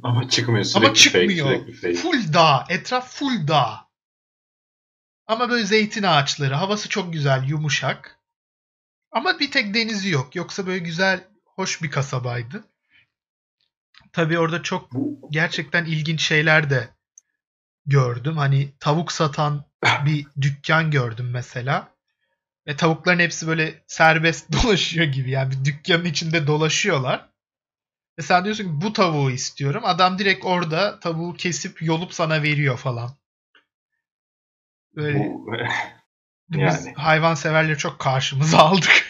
Ama 0.03 0.29
çıkmıyor 0.29 0.65
sürekli 0.65 0.87
Ama 0.87 0.95
çıkmıyor. 0.95 1.47
Fake, 1.47 1.73
sürekli 1.73 1.81
fake. 1.81 1.95
Full 1.95 2.33
dağ. 2.33 2.67
Etraf 2.69 3.15
full 3.15 3.49
dağ. 3.49 3.89
Ama 5.27 5.51
böyle 5.51 5.65
zeytin 5.65 6.03
ağaçları. 6.03 6.55
Havası 6.55 6.89
çok 6.89 7.13
güzel, 7.13 7.45
yumuşak. 7.49 8.21
Ama 9.13 9.39
bir 9.41 9.51
tek 9.51 9.75
denizi 9.75 10.11
yok. 10.11 10.37
Yoksa 10.37 10.67
böyle 10.67 10.79
güzel, 10.79 11.25
hoş 11.45 11.83
bir 11.83 11.91
kasabaydı. 11.91 12.65
Tabii 14.17 14.39
orada 14.39 14.63
çok 14.63 14.91
gerçekten 15.31 15.85
ilginç 15.85 16.23
şeyler 16.23 16.71
de 16.71 16.89
gördüm. 17.87 18.37
Hani 18.37 18.69
tavuk 18.81 19.13
satan 19.13 19.65
bir 20.07 20.27
dükkan 20.41 20.91
gördüm 20.91 21.31
mesela. 21.31 21.89
Ve 22.67 22.77
tavukların 22.77 23.19
hepsi 23.19 23.47
böyle 23.47 23.83
serbest 23.87 24.53
dolaşıyor 24.63 25.07
gibi. 25.07 25.31
Yani 25.31 25.51
bir 25.51 25.65
dükkanın 25.65 26.05
içinde 26.05 26.47
dolaşıyorlar. 26.47 27.29
Ve 28.19 28.23
sen 28.23 28.45
diyorsun 28.45 28.65
ki 28.65 28.71
bu 28.87 28.93
tavuğu 28.93 29.31
istiyorum. 29.31 29.83
Adam 29.85 30.19
direkt 30.19 30.45
orada 30.45 31.01
tavuğu 31.01 31.35
kesip 31.35 31.83
yolup 31.83 32.15
sana 32.15 32.43
veriyor 32.43 32.79
falan. 32.79 33.11
Böyle 34.95 35.19
bu, 35.19 35.57
yani. 36.51 36.67
biz 36.69 36.87
hayvan 36.97 37.35
severleri 37.35 37.79
çok 37.79 37.99
karşımıza 37.99 38.59
aldık. 38.59 39.06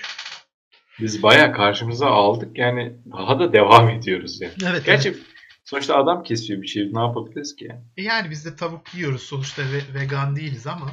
Biz 1.01 1.23
baya 1.23 1.53
karşımıza 1.53 2.07
aldık. 2.07 2.59
Yani 2.59 2.97
daha 3.13 3.39
da 3.39 3.53
devam 3.53 3.89
ediyoruz 3.89 4.41
yani. 4.41 4.53
Evet. 4.71 4.85
Gerçi 4.87 5.09
evet. 5.09 5.21
sonuçta 5.65 5.97
adam 5.97 6.23
kesiyor 6.23 6.63
bir 6.63 6.67
şey. 6.67 6.93
Ne 6.93 7.01
yapabiliriz 7.01 7.57
ki 7.57 7.65
yani? 7.65 7.81
E 7.97 8.03
yani 8.03 8.31
biz 8.31 8.45
de 8.47 8.57
tavuk 8.57 8.95
yiyoruz. 8.95 9.23
Sonuçta 9.23 9.63
ve, 9.63 10.01
vegan 10.01 10.37
değiliz 10.37 10.67
ama. 10.67 10.91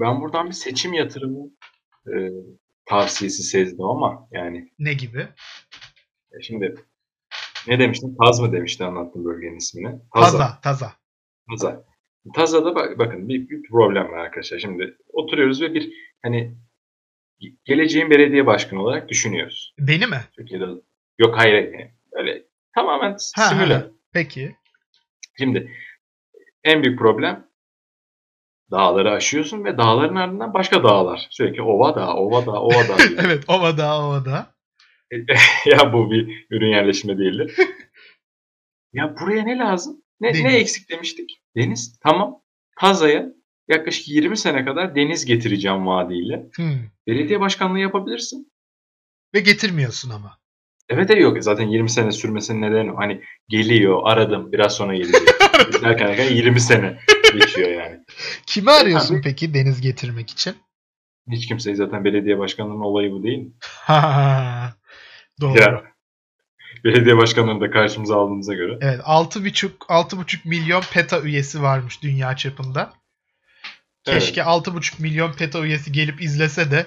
Ben 0.00 0.20
buradan 0.20 0.46
bir 0.46 0.52
seçim 0.52 0.92
yatırımı 0.92 1.50
e, 2.06 2.14
tavsiyesi 2.86 3.42
sezdim 3.42 3.84
ama 3.84 4.28
yani. 4.32 4.72
Ne 4.78 4.94
gibi? 4.94 5.28
E 6.32 6.42
şimdi 6.42 6.74
ne 7.68 7.78
demiştin? 7.78 8.16
Taz 8.24 8.40
mı 8.40 8.52
demişti 8.52 8.84
anlattım 8.84 9.24
bölgenin 9.24 9.56
ismini? 9.56 9.98
Taza. 10.14 10.60
Taza. 10.62 10.92
Taza. 11.50 11.84
Taza'da 12.34 12.74
bak, 12.74 12.98
bakın 12.98 13.28
bir, 13.28 13.48
bir 13.48 13.62
problem 13.62 14.12
var 14.12 14.18
arkadaşlar. 14.18 14.58
Şimdi 14.58 14.96
oturuyoruz 15.12 15.62
ve 15.62 15.74
bir 15.74 15.92
hani 16.22 16.56
geleceğin 17.64 18.10
belediye 18.10 18.46
başkanı 18.46 18.82
olarak 18.82 19.08
düşünüyoruz. 19.08 19.74
Beni 19.78 20.06
mi? 20.06 20.20
Türkiye'de 20.36 20.64
yok 21.18 21.38
hayır 21.38 21.72
öyle 22.12 22.44
tamamen 22.74 23.16
ha, 23.36 23.42
simüle. 23.42 23.74
Ha, 23.74 23.86
peki. 24.12 24.56
Şimdi 25.38 25.72
en 26.64 26.82
büyük 26.82 26.98
problem 26.98 27.46
dağları 28.70 29.10
aşıyorsun 29.10 29.64
ve 29.64 29.78
dağların 29.78 30.16
ardından 30.16 30.54
başka 30.54 30.84
dağlar. 30.84 31.26
Sürekli 31.30 31.62
ova 31.62 31.96
dağ, 31.96 32.14
ova 32.14 32.46
dağ, 32.46 32.62
ova 32.62 32.88
dağ. 32.88 32.96
evet, 33.24 33.44
ova 33.48 33.78
dağ, 33.78 34.06
ova 34.06 34.24
dağ. 34.24 34.54
ya 35.66 35.92
bu 35.92 36.10
bir 36.10 36.46
ürün 36.50 36.70
yerleşimi 36.70 37.18
değildir. 37.18 37.56
ya 38.92 39.14
buraya 39.20 39.42
ne 39.42 39.58
lazım? 39.58 40.02
Ne, 40.20 40.32
ne 40.32 40.56
eksik 40.56 40.90
demiştik? 40.90 41.42
Deniz. 41.56 41.98
Tamam. 42.02 42.42
Kazaya 42.76 43.35
yaklaşık 43.68 44.08
20 44.08 44.36
sene 44.36 44.64
kadar 44.64 44.94
deniz 44.94 45.24
getireceğim 45.24 45.86
vaadiyle. 45.86 46.46
Hmm. 46.56 46.78
Belediye 47.06 47.40
başkanlığı 47.40 47.78
yapabilirsin. 47.78 48.52
Ve 49.34 49.40
getirmiyorsun 49.40 50.10
ama. 50.10 50.38
Evet 50.88 51.16
yok. 51.16 51.44
Zaten 51.44 51.66
20 51.68 51.90
sene 51.90 52.12
sürmesinin 52.12 52.62
nedeni 52.62 52.90
hani 52.96 53.22
geliyor, 53.48 54.00
aradım, 54.04 54.52
biraz 54.52 54.76
sonra 54.76 54.94
gelecek. 54.94 55.22
derken, 55.82 56.08
derken 56.08 56.34
20 56.34 56.60
sene 56.60 56.98
geçiyor 57.32 57.68
yani. 57.68 58.04
Kimi 58.46 58.70
arıyorsun 58.70 59.14
yani, 59.14 59.22
peki 59.22 59.54
deniz 59.54 59.80
getirmek 59.80 60.30
için? 60.30 60.54
Hiç 61.30 61.48
kimseyi 61.48 61.76
zaten 61.76 62.04
belediye 62.04 62.38
başkanlığının 62.38 62.80
olayı 62.80 63.12
bu 63.12 63.22
değil 63.22 63.38
mi? 63.38 63.52
Doğru. 65.40 65.58
Yani, 65.60 65.78
belediye 66.84 67.16
başkanlarını 67.16 67.60
da 67.60 67.70
karşımıza 67.70 68.16
aldığımıza 68.16 68.54
göre. 68.54 68.78
Evet 68.80 69.00
6,5 69.00 69.70
6,5 69.78 70.48
milyon 70.48 70.82
PETA 70.92 71.20
üyesi 71.20 71.62
varmış 71.62 72.02
dünya 72.02 72.36
çapında. 72.36 72.92
Keşke 74.06 74.40
evet. 74.40 74.50
6,5 74.50 75.02
milyon 75.02 75.32
PETA 75.32 75.60
üyesi 75.60 75.92
gelip 75.92 76.22
izlese 76.22 76.70
de 76.70 76.86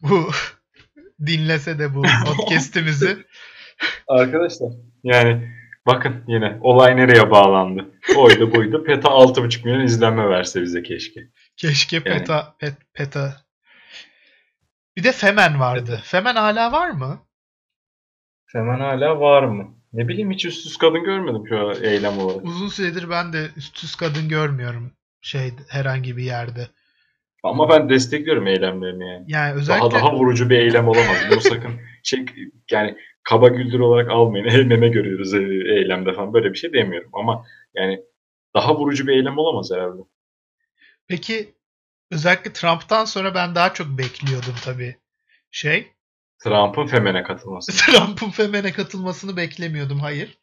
bu 0.00 0.30
dinlese 1.26 1.78
de 1.78 1.94
bu 1.94 2.02
podcast'imizi. 2.26 3.26
Arkadaşlar 4.08 4.72
yani 5.04 5.48
bakın 5.86 6.24
yine 6.28 6.58
olay 6.60 6.96
nereye 6.96 7.30
bağlandı. 7.30 7.90
Oydu 8.16 8.54
buydu. 8.54 8.84
PETA 8.84 9.08
6,5 9.08 9.64
milyon 9.64 9.80
izlenme 9.80 10.28
verse 10.28 10.62
bize 10.62 10.82
keşke. 10.82 11.20
Keşke 11.56 11.96
yani. 11.96 12.04
PETA 12.04 12.56
pet, 12.58 12.74
PETA. 12.94 13.36
Bir 14.96 15.04
de 15.04 15.12
Femen 15.12 15.60
vardı. 15.60 16.00
Femen 16.04 16.34
hala 16.34 16.72
var 16.72 16.90
mı? 16.90 17.26
Femen 18.46 18.80
hala 18.80 19.20
var 19.20 19.42
mı? 19.42 19.74
Ne 19.92 20.08
bileyim 20.08 20.30
hiç 20.30 20.44
üstsüz 20.44 20.76
kadın 20.76 21.04
görmedim 21.04 21.42
şu 21.48 21.84
eylem 21.86 22.18
olarak. 22.18 22.44
Uzun 22.44 22.68
süredir 22.68 23.10
ben 23.10 23.32
de 23.32 23.48
üstsüz 23.56 23.96
kadın 23.96 24.28
görmüyorum 24.28 24.92
şey 25.22 25.52
herhangi 25.68 26.16
bir 26.16 26.22
yerde. 26.22 26.68
Ama 27.42 27.68
ben 27.68 27.88
destekliyorum 27.88 28.46
eylemlerini 28.46 29.08
yani. 29.08 29.24
Yani 29.28 29.54
özellikle... 29.54 29.90
Daha 29.90 30.00
daha 30.00 30.14
vurucu 30.14 30.50
bir 30.50 30.58
eylem 30.58 30.88
olamaz. 30.88 31.16
Bunu 31.30 31.40
sakın 31.40 31.80
şey 32.02 32.24
yani 32.70 32.96
kaba 33.22 33.48
güldür 33.48 33.80
olarak 33.80 34.10
almayın. 34.10 34.44
Elmeme 34.44 34.88
görüyoruz 34.88 35.34
e, 35.34 35.38
eylemde 35.74 36.12
falan. 36.12 36.34
Böyle 36.34 36.52
bir 36.52 36.58
şey 36.58 36.72
demiyorum. 36.72 37.10
Ama 37.12 37.44
yani 37.74 38.00
daha 38.54 38.76
vurucu 38.76 39.06
bir 39.06 39.12
eylem 39.12 39.38
olamaz 39.38 39.70
herhalde. 39.74 40.02
Peki 41.08 41.54
özellikle 42.10 42.52
Trump'tan 42.52 43.04
sonra 43.04 43.34
ben 43.34 43.54
daha 43.54 43.74
çok 43.74 43.98
bekliyordum 43.98 44.54
tabii. 44.64 44.96
Şey, 45.50 45.92
Trump'ın 46.44 46.86
Femen'e 46.86 47.22
katılması. 47.22 47.72
Trump'ın 47.86 48.30
Femen'e 48.30 48.72
katılmasını 48.72 49.36
beklemiyordum. 49.36 50.00
Hayır. 50.00 50.38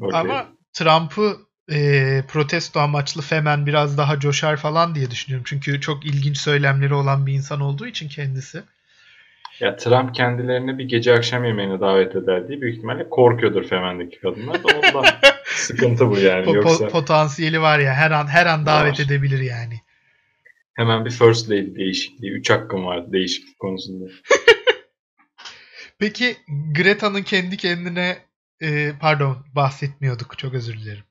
Okey. 0.00 0.20
Ama 0.20 0.48
Trump'ı 0.72 1.36
e, 1.70 2.22
protesto 2.28 2.80
amaçlı 2.80 3.22
Femen 3.22 3.66
biraz 3.66 3.98
daha 3.98 4.18
coşar 4.20 4.56
falan 4.56 4.94
diye 4.94 5.10
düşünüyorum. 5.10 5.44
Çünkü 5.48 5.80
çok 5.80 6.06
ilginç 6.06 6.38
söylemleri 6.38 6.94
olan 6.94 7.26
bir 7.26 7.32
insan 7.32 7.60
olduğu 7.60 7.86
için 7.86 8.08
kendisi. 8.08 8.62
Ya 9.60 9.76
Trump 9.76 10.14
kendilerine 10.14 10.78
bir 10.78 10.84
gece 10.84 11.14
akşam 11.14 11.44
yemeğine 11.44 11.80
davet 11.80 12.16
eder 12.16 12.48
diye 12.48 12.60
büyük 12.60 12.76
ihtimalle 12.76 13.08
korkuyordur 13.10 13.64
Femen'deki 13.64 14.20
kadınlar 14.20 14.54
da 14.64 14.68
ondan 14.68 15.04
sıkıntı 15.44 16.10
bu 16.10 16.18
yani. 16.18 16.46
Po- 16.46 16.50
po- 16.50 16.54
Yoksa 16.54 16.88
potansiyeli 16.88 17.60
var 17.60 17.78
ya 17.78 17.94
her 17.94 18.10
an 18.10 18.26
her 18.26 18.46
an 18.46 18.66
davet 18.66 19.00
Var. 19.00 19.04
edebilir 19.04 19.40
yani. 19.40 19.80
hemen 20.74 21.04
bir 21.04 21.10
First 21.10 21.50
Lady 21.50 21.74
değişikliği. 21.74 22.30
Üç 22.30 22.50
hakkım 22.50 22.86
var 22.86 23.12
değişiklik 23.12 23.58
konusunda. 23.58 24.10
Peki 25.98 26.36
Greta'nın 26.76 27.22
kendi 27.22 27.56
kendine 27.56 28.18
e, 28.62 28.92
pardon 29.00 29.38
bahsetmiyorduk. 29.54 30.38
Çok 30.38 30.54
özür 30.54 30.78
dilerim. 30.78 31.04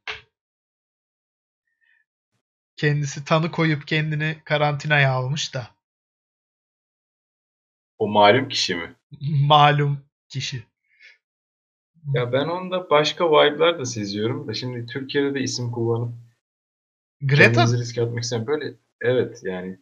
Kendisi 2.79 3.25
tanı 3.25 3.51
koyup 3.51 3.87
kendini 3.87 4.37
karantinaya 4.45 5.11
almış 5.11 5.53
da 5.53 5.67
O 7.97 8.07
malum 8.07 8.49
kişi 8.49 8.75
mi? 8.75 8.95
malum 9.47 9.99
kişi. 10.29 10.63
Ya 12.13 12.33
ben 12.33 12.45
onda 12.47 12.89
başka 12.89 13.31
vibe'lar 13.31 13.79
da 13.79 13.85
seziyorum 13.85 14.47
da 14.47 14.53
şimdi 14.53 14.85
Türkiye'de 14.85 15.33
de 15.33 15.39
isim 15.39 15.71
kullanıp 15.71 16.13
Greta 17.21 17.43
kendimizi 17.43 17.77
riske 17.77 18.01
atmak 18.01 18.23
isteyen 18.23 18.47
böyle 18.47 18.73
evet 19.01 19.39
yani 19.43 19.79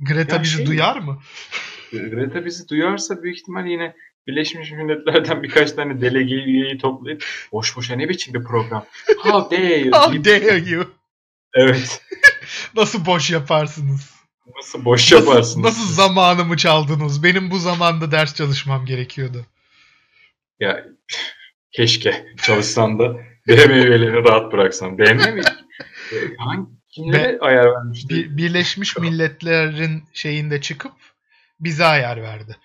Greta 0.00 0.36
Ya 0.36 0.42
bizi 0.42 0.56
şey- 0.56 0.66
duyar 0.66 0.96
mı? 0.96 1.18
Greta 1.92 2.44
bizi 2.44 2.68
duyarsa 2.68 3.22
büyük 3.22 3.38
ihtimal 3.38 3.66
yine 3.66 3.94
Birleşmiş 4.26 4.72
Milletler'den 4.72 5.42
birkaç 5.42 5.72
tane 5.72 6.00
delege 6.00 6.34
üyeyi 6.34 6.78
toplayıp 6.78 7.24
boş 7.52 7.76
boşa 7.76 7.96
ne 7.96 8.08
biçim 8.08 8.34
bir 8.34 8.44
program. 8.44 8.86
How 9.18 9.56
dare 9.56 9.78
you? 9.78 9.92
How 9.92 10.24
dare 10.24 10.58
you? 10.70 10.98
Evet. 11.54 12.02
Nasıl 12.76 13.06
boş 13.06 13.30
yaparsınız? 13.30 14.14
Nasıl 14.56 14.84
boş 14.84 15.12
Nasıl, 15.12 15.26
yaparsınız? 15.26 15.64
nasıl 15.64 15.92
zamanımı 15.94 16.56
çaldınız? 16.56 17.22
Benim 17.22 17.50
bu 17.50 17.58
zamanda 17.58 18.10
ders 18.10 18.34
çalışmam 18.34 18.86
gerekiyordu. 18.86 19.46
Ya 20.60 20.84
keşke 21.72 22.26
çalışsan 22.42 22.98
da 22.98 23.14
BM 23.48 23.72
üyelerini 23.72 24.28
rahat 24.28 24.52
bıraksan. 24.52 24.98
BM 24.98 25.34
mi? 25.34 25.42
Hangi 26.38 26.68
kimlere 26.90 27.38
ayar 27.40 27.66
vermişti? 27.74 28.08
Bir, 28.08 28.36
Birleşmiş 28.36 28.96
Milletler'in 28.96 30.04
şeyinde 30.12 30.60
çıkıp 30.60 30.92
bize 31.60 31.84
ayar 31.84 32.22
verdi. 32.22 32.56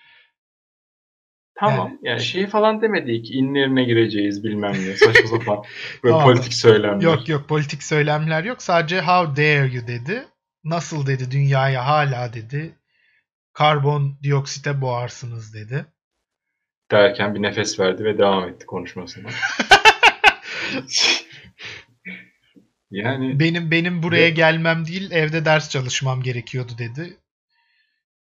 Tamam. 1.70 1.88
Yani- 1.88 1.98
Yani, 2.02 2.20
şey 2.20 2.46
falan 2.46 2.82
demedik. 2.82 3.30
İnlerine 3.30 3.84
gireceğiz 3.84 4.44
bilmem 4.44 4.72
ne. 4.72 4.96
Saçma 4.96 5.26
sapan 5.28 5.64
böyle 6.04 6.12
Tamam. 6.12 6.24
politik 6.26 6.54
söylemler. 6.54 7.00
Yok 7.04 7.28
yok 7.28 7.48
politik 7.48 7.82
söylemler 7.82 8.44
yok. 8.44 8.62
Sadece 8.62 9.00
how 9.00 9.36
dare 9.42 9.70
you 9.74 9.86
dedi. 9.86 10.24
Nasıl 10.64 11.06
dedi 11.06 11.30
dünyaya 11.30 11.86
hala 11.86 12.32
dedi. 12.32 12.74
Karbon 13.52 14.18
dioksite 14.22 14.80
boğarsınız 14.80 15.54
dedi. 15.54 15.86
Derken 16.90 17.34
bir 17.34 17.42
nefes 17.42 17.80
verdi 17.80 18.04
ve 18.04 18.18
devam 18.18 18.48
etti 18.48 18.66
konuşmasına. 18.66 19.28
yani 22.90 23.40
Benim 23.40 23.70
benim 23.70 24.02
buraya 24.02 24.26
Ve- 24.26 24.30
gelmem 24.30 24.86
değil 24.86 25.10
evde 25.10 25.44
ders 25.44 25.70
çalışmam 25.70 26.22
gerekiyordu 26.22 26.72
dedi. 26.78 27.16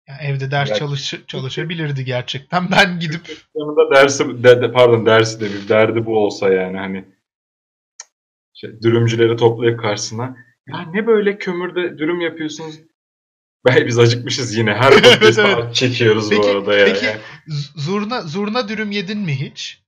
Yani 0.08 0.22
evde 0.22 0.52
ders 0.52 0.74
çalış 0.74 1.14
çalışabilirdi 1.28 2.06
gerçekten. 2.06 2.68
Ben 2.72 3.00
gidip 3.00 3.38
yanında 3.56 3.96
dersi 3.96 4.44
de, 4.44 4.62
de- 4.62 4.72
pardon 4.72 5.06
dersi 5.06 5.42
de 5.42 5.46
bir 5.46 5.70
derdi 5.70 6.06
bu 6.06 6.18
olsa 6.26 6.50
yani 6.54 6.78
hani 6.78 7.06
şey, 8.54 8.82
dürümcüleri 8.82 9.38
toplayıp 9.38 9.80
karşısına 9.80 10.38
ya 10.68 10.82
ne 10.94 11.08
böyle 11.08 11.38
kömürde 11.38 11.98
dürüm 11.98 12.22
yapıyorsunuz? 12.22 12.76
Belki 13.66 13.86
biz 13.88 14.00
acıkmışız 14.00 14.56
yine. 14.58 14.74
Her 14.74 14.92
Evet, 14.92 15.04
podcast'ta 15.04 15.48
evet. 15.50 15.76
çekiyoruz 15.76 16.30
Peki- 16.30 16.42
bu 16.44 16.48
arada 16.48 16.74
ya. 16.78 16.86
peki- 16.86 17.06
Yani. 17.06 17.18
zurna 17.76 18.22
zurna 18.22 18.70
dürüm 18.70 18.92
yedin 18.92 19.20
mi 19.20 19.36
hiç? 19.40 19.84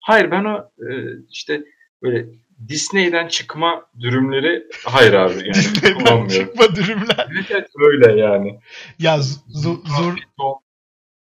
Hayır 0.00 0.30
ben 0.30 0.44
o 0.44 0.70
e, 0.78 0.92
işte 1.30 1.64
böyle 2.02 2.26
Disney'den 2.68 3.28
çıkma 3.28 3.86
dürümleri 4.00 4.66
hayır 4.84 5.12
abi 5.12 5.32
yani 5.32 5.54
Disney'den 5.54 6.28
çıkma 6.28 6.76
dürümler. 6.76 7.28
Evet 7.50 7.70
öyle 7.80 8.20
yani. 8.20 8.60
Ya 8.98 9.16
z- 9.16 9.46
zu- 9.48 9.86
zur 9.96 10.16
Beton, 10.16 10.60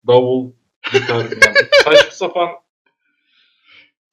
davul, 0.06 0.52
gitar 0.92 1.16
yani 1.24 1.56
saçma 1.84 2.10
sapan 2.10 2.48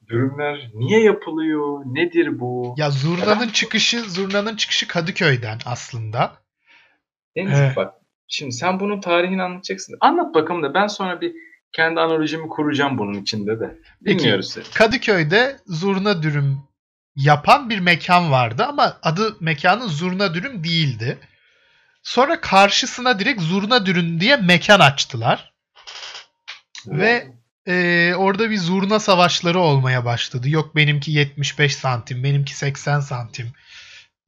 dürümler 0.08 0.70
niye 0.74 1.04
yapılıyor? 1.04 1.82
Nedir 1.86 2.40
bu? 2.40 2.76
ya 2.78 2.90
zurnanın 2.92 3.50
çıkışı 3.50 4.02
zurnanın 4.02 4.56
çıkışı 4.56 4.88
Kadıköy'den 4.88 5.60
aslında. 5.66 6.34
Deniz 7.38 7.60
Evet. 7.60 7.76
bak 7.76 7.94
şimdi 8.28 8.52
sen 8.52 8.80
bunun 8.80 9.02
tarihini 9.02 9.44
anlatacaksın. 9.44 9.98
Anlat 10.02 10.36
bakalım 10.36 10.64
da 10.64 10.74
ben 10.74 10.88
sonra 10.88 11.22
bir 11.22 11.34
kendi 11.72 12.00
analojimi 12.00 12.48
kuracağım 12.50 12.98
bunun 12.98 13.14
içinde 13.14 13.60
de. 13.60 13.80
Peki. 14.06 14.20
Dinliyoruz 14.20 14.52
seni. 14.52 14.64
Kadıköy'de 14.76 15.58
zurna 15.68 16.24
dürüm 16.24 16.58
yapan 17.24 17.70
bir 17.70 17.80
mekan 17.80 18.32
vardı 18.32 18.66
ama 18.68 18.98
adı 19.04 19.36
mekanın 19.40 19.88
zurna 19.88 20.34
dürüm 20.34 20.64
değildi. 20.64 21.18
Sonra 22.04 22.42
karşısına 22.42 23.20
direkt 23.20 23.42
zurna 23.42 23.86
dürüm 23.86 24.20
diye 24.22 24.36
mekan 24.38 24.80
açtılar. 24.80 25.54
Ve 26.88 27.28
Ee, 27.68 28.14
orada 28.18 28.50
bir 28.50 28.58
zurna 28.58 29.00
savaşları 29.00 29.60
olmaya 29.60 30.06
başladı. 30.06 30.50
Yok 30.50 30.76
benimki 30.76 31.12
75 31.12 31.76
santim, 31.76 32.24
benimki 32.24 32.56
80 32.58 33.00
santim, 33.00 33.48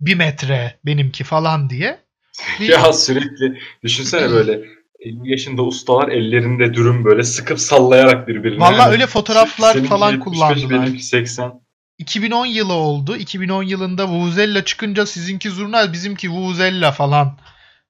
1 0.01 0.15
metre 0.15 0.80
benimki 0.86 1.23
falan 1.23 1.69
diye. 1.69 1.99
Bir- 2.60 2.69
Ya 2.69 2.93
sürekli 2.93 3.60
düşünsene 3.84 4.30
böyle 4.30 4.51
50 4.99 5.32
yaşında 5.32 5.62
ustalar 5.63 6.08
ellerinde 6.10 6.73
dürüm 6.73 7.06
böyle 7.06 7.23
sıkıp 7.23 7.60
sallayarak 7.60 8.27
birbirine. 8.27 8.60
Valla 8.60 8.89
öyle 8.89 9.08
fotoğraflar 9.08 9.84
falan 9.84 10.12
75, 10.12 10.23
kullandılar. 10.23 10.82
Benimki 10.86 11.04
80. 11.04 11.62
2010 12.01 12.45
yılı 12.45 12.73
oldu. 12.73 13.15
2010 13.15 13.63
yılında 13.63 14.07
Vuvuzela 14.07 14.65
çıkınca 14.65 15.05
sizinki 15.05 15.49
zurna, 15.49 15.93
bizimki 15.93 16.29
Vuvuzela 16.29 16.91
falan 16.91 17.37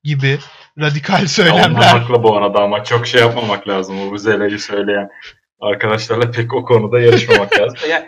gibi 0.03 0.39
radikal 0.79 1.27
söylemler. 1.27 1.81
haklı 1.81 2.23
bu 2.23 2.37
arada 2.37 2.59
ama 2.59 2.83
çok 2.83 3.07
şey 3.07 3.21
yapmamak 3.21 3.67
lazım. 3.67 4.07
O 4.07 4.11
Buzela'yı 4.11 4.59
söyleyen 4.59 5.09
arkadaşlarla 5.61 6.31
pek 6.31 6.53
o 6.53 6.65
konuda 6.65 6.99
yarışmamak 6.99 7.59
lazım. 7.59 7.77
Yani 7.89 8.05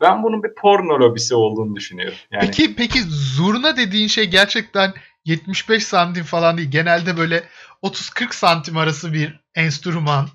ben 0.00 0.22
bunun 0.22 0.42
bir 0.42 0.54
porno 0.54 1.00
lobisi 1.00 1.34
olduğunu 1.34 1.76
düşünüyorum. 1.76 2.18
Yani 2.30 2.46
Peki 2.46 2.76
peki 2.76 3.02
zurna 3.08 3.76
dediğin 3.76 4.08
şey 4.08 4.24
gerçekten 4.24 4.94
75 5.24 5.86
santim 5.86 6.24
falan 6.24 6.56
değil. 6.56 6.70
Genelde 6.70 7.16
böyle 7.16 7.44
30-40 7.82 8.34
santim 8.34 8.76
arası 8.76 9.12
bir 9.12 9.40
enstrüman. 9.54 10.28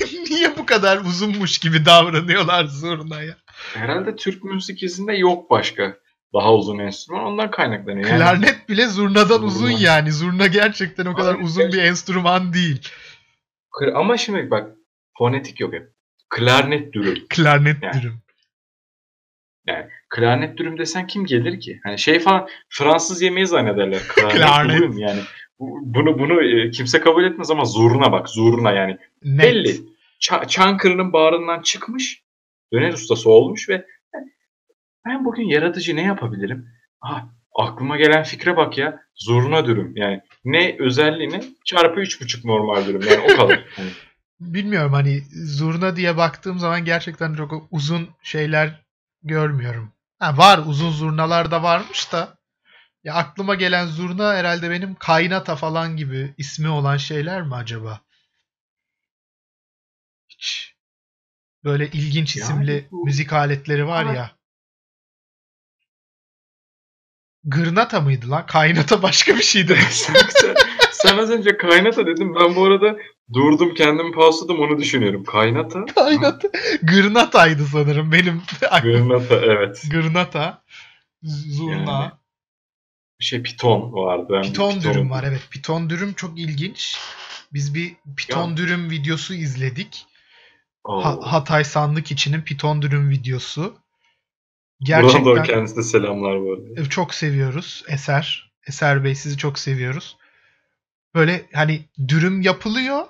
Niye 0.30 0.58
bu 0.58 0.66
kadar 0.66 0.98
uzunmuş 0.98 1.58
gibi 1.58 1.86
davranıyorlar 1.86 2.64
zurnaya? 2.64 3.36
Herhalde 3.74 4.16
Türk 4.16 4.44
müzik 4.44 4.82
izinde 4.82 5.12
yok 5.14 5.50
başka 5.50 5.96
daha 6.34 6.54
uzun 6.54 6.78
enstrüman. 6.78 7.24
Ondan 7.24 7.50
kaynaklanıyor. 7.50 8.08
Yani 8.08 8.18
Klarnet 8.18 8.68
bile 8.68 8.86
zurnadan 8.86 9.34
Zurna. 9.36 9.46
uzun 9.46 9.70
yani. 9.70 10.12
Zurna 10.12 10.46
gerçekten 10.46 11.06
o 11.06 11.14
kadar 11.14 11.34
Aynen, 11.34 11.44
uzun 11.44 11.72
bir 11.72 11.78
enstrüman 11.82 12.52
değil. 12.52 12.88
Ama 13.94 14.16
şimdi 14.16 14.50
bak 14.50 14.70
fonetik 15.18 15.60
yok 15.60 15.72
hep. 15.74 15.90
Klarnet 16.28 16.92
dürüm. 16.92 17.24
Klarnet 17.28 17.82
Yani. 17.82 18.02
dürüm. 18.02 18.22
Klarnet 20.08 20.58
dürüm 20.58 20.78
desen 20.78 21.06
kim 21.06 21.24
gelir 21.26 21.60
ki? 21.60 21.80
Hani 21.82 21.98
şey 21.98 22.20
falan 22.20 22.48
Fransız 22.68 23.22
yemeği 23.22 23.46
zannederler. 23.46 24.00
Klarnet, 24.08 24.36
Klarnet. 24.36 24.78
dürüm 24.78 24.98
yani. 24.98 25.20
Bu- 25.58 25.78
Bunu 25.82 26.18
bunu 26.18 26.42
e, 26.42 26.70
kimse 26.70 27.00
kabul 27.00 27.24
etmez 27.24 27.50
ama 27.50 27.64
zurna 27.64 28.12
bak 28.12 28.28
zurna 28.28 28.72
yani. 28.72 28.98
Net. 29.24 29.42
Belli. 29.44 29.76
Ça- 30.20 30.48
Çankırı'nın 30.48 31.12
bağrından 31.12 31.62
çıkmış. 31.62 32.22
Döner 32.72 32.92
ustası 32.92 33.30
olmuş 33.30 33.68
ve 33.68 33.86
ben 35.06 35.24
bugün 35.24 35.44
yaratıcı 35.44 35.96
ne 35.96 36.02
yapabilirim? 36.02 36.68
Ah, 37.00 37.24
aklıma 37.54 37.96
gelen 37.96 38.22
fikre 38.22 38.56
bak 38.56 38.78
ya. 38.78 39.00
Zurna 39.14 39.66
dürüm. 39.66 39.96
Yani 39.96 40.20
ne 40.44 40.76
özelliği 40.78 41.30
ne? 41.30 41.44
Çarpı 41.64 42.00
üç 42.00 42.20
buçuk 42.20 42.44
normal 42.44 42.86
dürüm. 42.86 43.02
Yani 43.08 43.32
o 43.32 43.36
kadar. 43.36 43.64
Hani 43.76 43.90
Bilmiyorum 44.40 44.92
hani 44.92 45.22
zurna 45.44 45.96
diye 45.96 46.16
baktığım 46.16 46.58
zaman 46.58 46.84
gerçekten 46.84 47.34
çok 47.34 47.68
uzun 47.70 48.08
şeyler 48.22 48.84
görmüyorum. 49.22 49.92
Ha, 50.18 50.38
var 50.38 50.60
uzun 50.66 50.90
zurnalar 50.90 51.50
da 51.50 51.62
varmış 51.62 52.12
da. 52.12 52.38
Ya 53.04 53.14
aklıma 53.14 53.54
gelen 53.54 53.86
zurna 53.86 54.34
herhalde 54.34 54.70
benim 54.70 54.94
kaynata 54.94 55.56
falan 55.56 55.96
gibi 55.96 56.34
ismi 56.38 56.68
olan 56.68 56.96
şeyler 56.96 57.42
mi 57.42 57.54
acaba? 57.54 58.00
Hiç. 60.28 60.75
Böyle 61.66 61.86
ilginç 61.88 62.36
Yani 62.36 62.44
isimli 62.44 62.88
bu- 62.90 63.04
müzik 63.04 63.32
aletleri 63.32 63.86
var 63.86 64.14
ya. 64.14 64.30
Gırnata 67.44 68.00
mıydı 68.00 68.30
lan? 68.30 68.46
Kaynata 68.46 69.02
başka 69.02 69.36
bir 69.36 69.42
şeydi. 69.42 69.78
sen, 70.92 71.18
az 71.18 71.30
önce 71.30 71.56
kaynata 71.56 72.06
dedim. 72.06 72.34
Ben 72.34 72.56
bu 72.56 72.64
arada 72.64 72.96
Durdum 73.32 73.74
kendimi 73.74 74.12
pausladım 74.12 74.60
onu 74.60 74.78
düşünüyorum. 74.78 75.24
Kaynata? 75.24 75.84
Kaynata. 75.86 76.48
Gırnata'ydı 76.82 77.66
sanırım 77.66 78.12
benim. 78.12 78.42
Gırnata 78.82 79.34
evet. 79.36 79.82
Gırnata. 79.90 80.62
Zurna. 81.22 81.92
Yani 82.02 82.10
Şey 83.20 83.42
piton 83.42 83.92
vardı. 83.92 84.26
Ben 84.30 84.42
Piton 84.42 84.70
piton- 84.72 84.82
dürüm 84.94 85.10
var 85.10 85.24
evet. 85.28 85.40
Piton 85.50 85.90
dürüm 85.90 86.12
çok 86.14 86.38
ilginç. 86.38 86.98
Biz 87.52 87.74
bir 87.74 87.96
piton 88.16 88.50
Ya. 88.50 88.56
dürüm 88.56 88.90
videosu 88.90 89.34
izledik. 89.34 90.06
Oo. 90.86 91.04
Ha- 91.04 91.18
Hatay 91.22 91.64
Sandık 91.64 92.10
içinin 92.10 92.40
piton 92.42 92.82
dürüm 92.82 93.10
videosu. 93.10 93.60
Buradan 94.80 95.02
da 95.02 95.08
Gerçekten 95.08 95.42
kendisine 95.44 95.82
selamlar 95.82 96.40
bu 96.40 96.52
arada. 96.52 96.80
e, 96.80 96.84
çok 96.84 97.14
seviyoruz 97.14 97.84
Eser. 97.88 98.52
Eser 98.68 99.04
Bey 99.04 99.14
sizi 99.14 99.36
çok 99.38 99.58
seviyoruz. 99.58 100.16
Böyle 101.14 101.46
hani 101.52 101.84
dürüm 102.08 102.40
yapılıyor. 102.42 103.04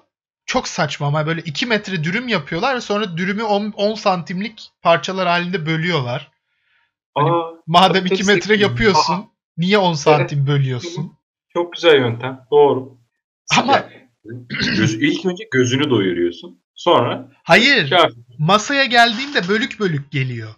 Çok 0.46 0.68
saçma 0.68 1.06
ama 1.06 1.26
böyle 1.26 1.40
2 1.40 1.66
metre 1.66 2.04
dürüm 2.04 2.28
yapıyorlar 2.28 2.76
ve 2.76 2.80
sonra 2.80 3.16
dürümü 3.16 3.42
10, 3.42 3.70
10 3.76 3.94
santimlik 3.94 4.70
parçalar 4.82 5.28
halinde 5.28 5.66
bölüyorlar. 5.66 6.30
Hani 7.14 7.30
Aa, 7.30 7.52
Madem 7.66 8.06
2 8.06 8.08
patates 8.14 8.26
metre 8.26 8.56
yapıyorsun 8.56 9.26
niye 9.56 9.78
10 9.78 9.92
santim 9.94 10.46
bölüyorsun? 10.46 11.12
çok 11.52 11.72
güzel 11.72 11.94
yöntem. 11.96 12.46
Doğru. 12.50 12.98
Ama- 13.58 13.72
Yani 13.72 14.46
göz, 14.76 14.94
ilk 14.94 15.26
önce 15.26 15.44
gözünü 15.52 15.90
doyuruyorsun. 15.90 16.60
Sonra 16.76 17.28
Hayır. 17.44 17.90
kafi. 17.90 18.14
Masaya 18.38 18.84
geldiğinde 18.84 19.48
bölük 19.48 19.80
bölük 19.80 20.10
geliyor. 20.12 20.54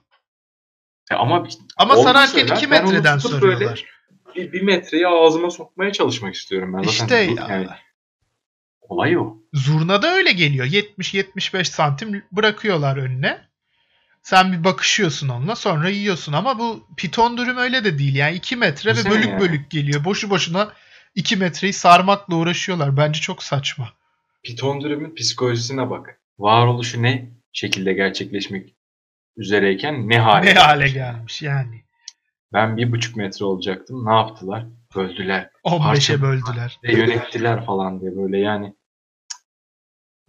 E 1.11 1.14
ama 1.14 1.46
Ama 1.76 1.96
sararken 1.96 2.48
ben- 2.50 2.57
2 2.57 2.70
ben 2.70 2.83
onu 2.83 2.90
metreden 2.92 3.18
tutup 3.18 3.40
sarıyorlar. 3.40 3.85
bir, 4.37 4.52
bir 4.52 4.62
metreyi 4.62 5.07
ağzıma 5.09 5.50
sokmaya 5.50 5.92
çalışmak 5.92 6.35
istiyorum 6.35 6.72
ben. 6.74 6.78
Zaten 6.83 6.90
İşte 6.92 7.28
bu- 7.31 7.50
yani 7.52 7.66
olay 8.81 9.18
o. 9.18 9.37
zurnada 9.54 10.12
öyle 10.14 10.33
geliyor. 10.33 10.66
70-75 10.66 11.64
santim 11.68 12.22
bırakıyorlar 12.33 12.96
önüne. 12.96 13.48
Sen 14.22 14.52
bir 14.52 14.64
bakışıyorsun 14.64 15.28
onunla 15.28 15.57
sonra 15.57 15.88
yiyorsun. 15.88 16.33
Ama 16.33 16.59
bu 16.59 16.87
piton 16.96 17.38
dürüm 17.38 17.57
öyle 17.57 17.85
de 17.85 17.98
değil. 17.98 18.14
Yani 18.16 18.35
2 18.37 18.57
metre 18.57 18.90
ve 18.90 18.94
Güzel 18.94 19.12
bölük 19.12 19.26
yani. 19.28 19.40
bölük 19.40 19.70
geliyor. 19.70 20.04
Boşu 20.04 20.31
boşuna 20.31 20.72
2 21.14 21.37
metreyi 21.37 21.72
sarmakla 21.72 22.35
uğraşıyorlar. 22.35 22.96
Bence 22.96 23.20
çok 23.20 23.42
saçma. 23.42 23.92
Piton 24.48 24.80
dürümün 24.80 25.14
psikolojisine 25.14 25.90
bak. 25.90 26.20
Varoluşu 26.38 27.02
ne 27.02 27.30
şekilde 27.52 27.92
gerçekleşmek 27.92 28.74
üzereyken 29.37 30.08
ne 30.08 30.18
hale 30.18 30.46
ne 30.46 30.54
hale 30.54 30.88
gelmiş. 30.88 30.94
gelmiş 30.94 31.42
yani. 31.42 31.84
Ben 32.52 32.76
bir 32.76 32.92
buçuk 32.92 33.16
metre 33.16 33.44
olacaktım. 33.44 34.06
Ne 34.06 34.14
yaptılar? 34.14 34.66
Böldüler. 34.96 35.50
15'e 35.64 36.14
Parça- 36.14 36.22
böldüler. 36.22 36.78
Ve 36.84 36.92
yönettiler 36.92 37.66
falan 37.66 38.00
diye 38.00 38.16
böyle 38.16 38.38
yani. 38.38 38.74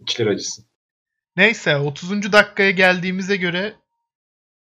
İçler 0.00 0.26
acısın. 0.26 0.64
Neyse 1.36 1.76
30. 1.76 2.32
dakikaya 2.32 2.70
geldiğimize 2.70 3.36
göre 3.36 3.74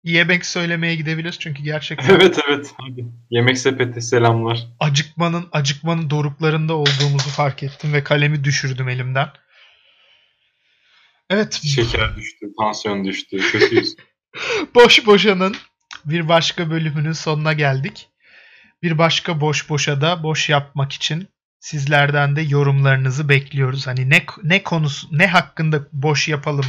yemek 0.04 0.46
söylemeye 0.46 0.96
gidebiliriz. 0.96 1.40
Çünkü 1.40 1.64
gerçekten 1.64 2.10
Evet 2.16 2.40
evet. 2.50 2.74
Hadi. 2.78 3.06
Yemek 3.30 3.58
sepeti 3.58 4.02
selamlar. 4.02 4.68
acıkmanın 4.80 5.50
acıkmanın 5.52 6.10
doruklarında 6.10 6.74
olduğumuzu 6.74 7.30
fark 7.30 7.64
ettim 7.64 7.94
ve 7.94 8.04
kalemi 8.04 8.44
düşürdüm 8.44 8.90
elimden. 8.90 9.28
Evet, 11.30 11.54
Şeker 11.54 12.16
düştü, 12.16 12.46
tansiyon 12.60 13.06
düştü. 13.06 13.38
Kötüyüz. 13.38 13.96
Boş 14.76 15.06
Boşa'nın 15.06 15.56
bir 16.06 16.28
başka 16.28 16.70
bölümünün 16.70 17.12
sonuna 17.12 17.54
geldik. 17.54 18.10
Bir 18.84 18.98
başka 18.98 19.42
Boş 19.42 19.70
Boş'a 19.70 20.02
da 20.02 20.24
boş 20.24 20.50
yapmak 20.50 20.94
için 20.94 21.28
sizlerden 21.60 22.36
de 22.36 22.42
yorumlarınızı 22.42 23.30
bekliyoruz. 23.30 23.88
Hani 23.88 24.10
ne 24.10 24.26
ne 24.44 24.64
konusu 24.64 25.08
ne 25.12 25.28
hakkında 25.28 25.88
boş 25.94 26.28
yapalım 26.28 26.66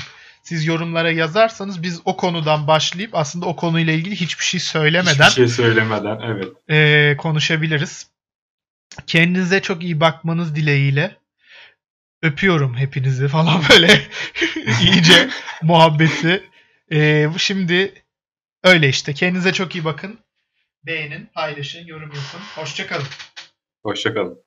siz 0.47 0.67
yorumlara 0.67 1.11
yazarsanız 1.11 1.83
biz 1.83 2.01
o 2.05 2.17
konudan 2.17 2.67
başlayıp 2.67 3.15
aslında 3.15 3.47
o 3.47 3.57
konuyla 3.57 3.93
ilgili 3.93 4.17
hiçbir 4.17 4.45
şey 4.45 4.61
söylemeden 4.61 5.29
Hiçbir 5.29 5.49
şey 5.49 5.49
söylemeden 5.49 6.21
evet. 6.21 6.49
e, 6.71 7.17
konuşabiliriz. 7.17 8.11
Kendinize 9.07 9.63
çok 9.63 9.83
iyi 9.83 10.01
bakmanız 10.01 10.57
dileğiyle 10.57 11.17
öpüyorum 12.23 12.77
hepinizi 12.77 13.29
falan 13.29 13.63
böyle 13.71 14.01
iyice 14.81 15.31
muhabbeti. 15.63 16.51
E, 16.93 17.29
bu 17.35 17.39
şimdi 17.39 18.05
öyle 18.65 18.89
işte. 18.89 19.15
Kendinize 19.15 19.53
çok 19.53 19.75
iyi 19.75 19.85
bakın. 19.85 20.19
Beğenin, 20.87 21.27
paylaşın, 21.35 21.87
yorum 21.87 22.09
yapın. 22.09 22.41
Hoşçakalın. 22.55 23.07
Hoşçakalın. 23.83 24.46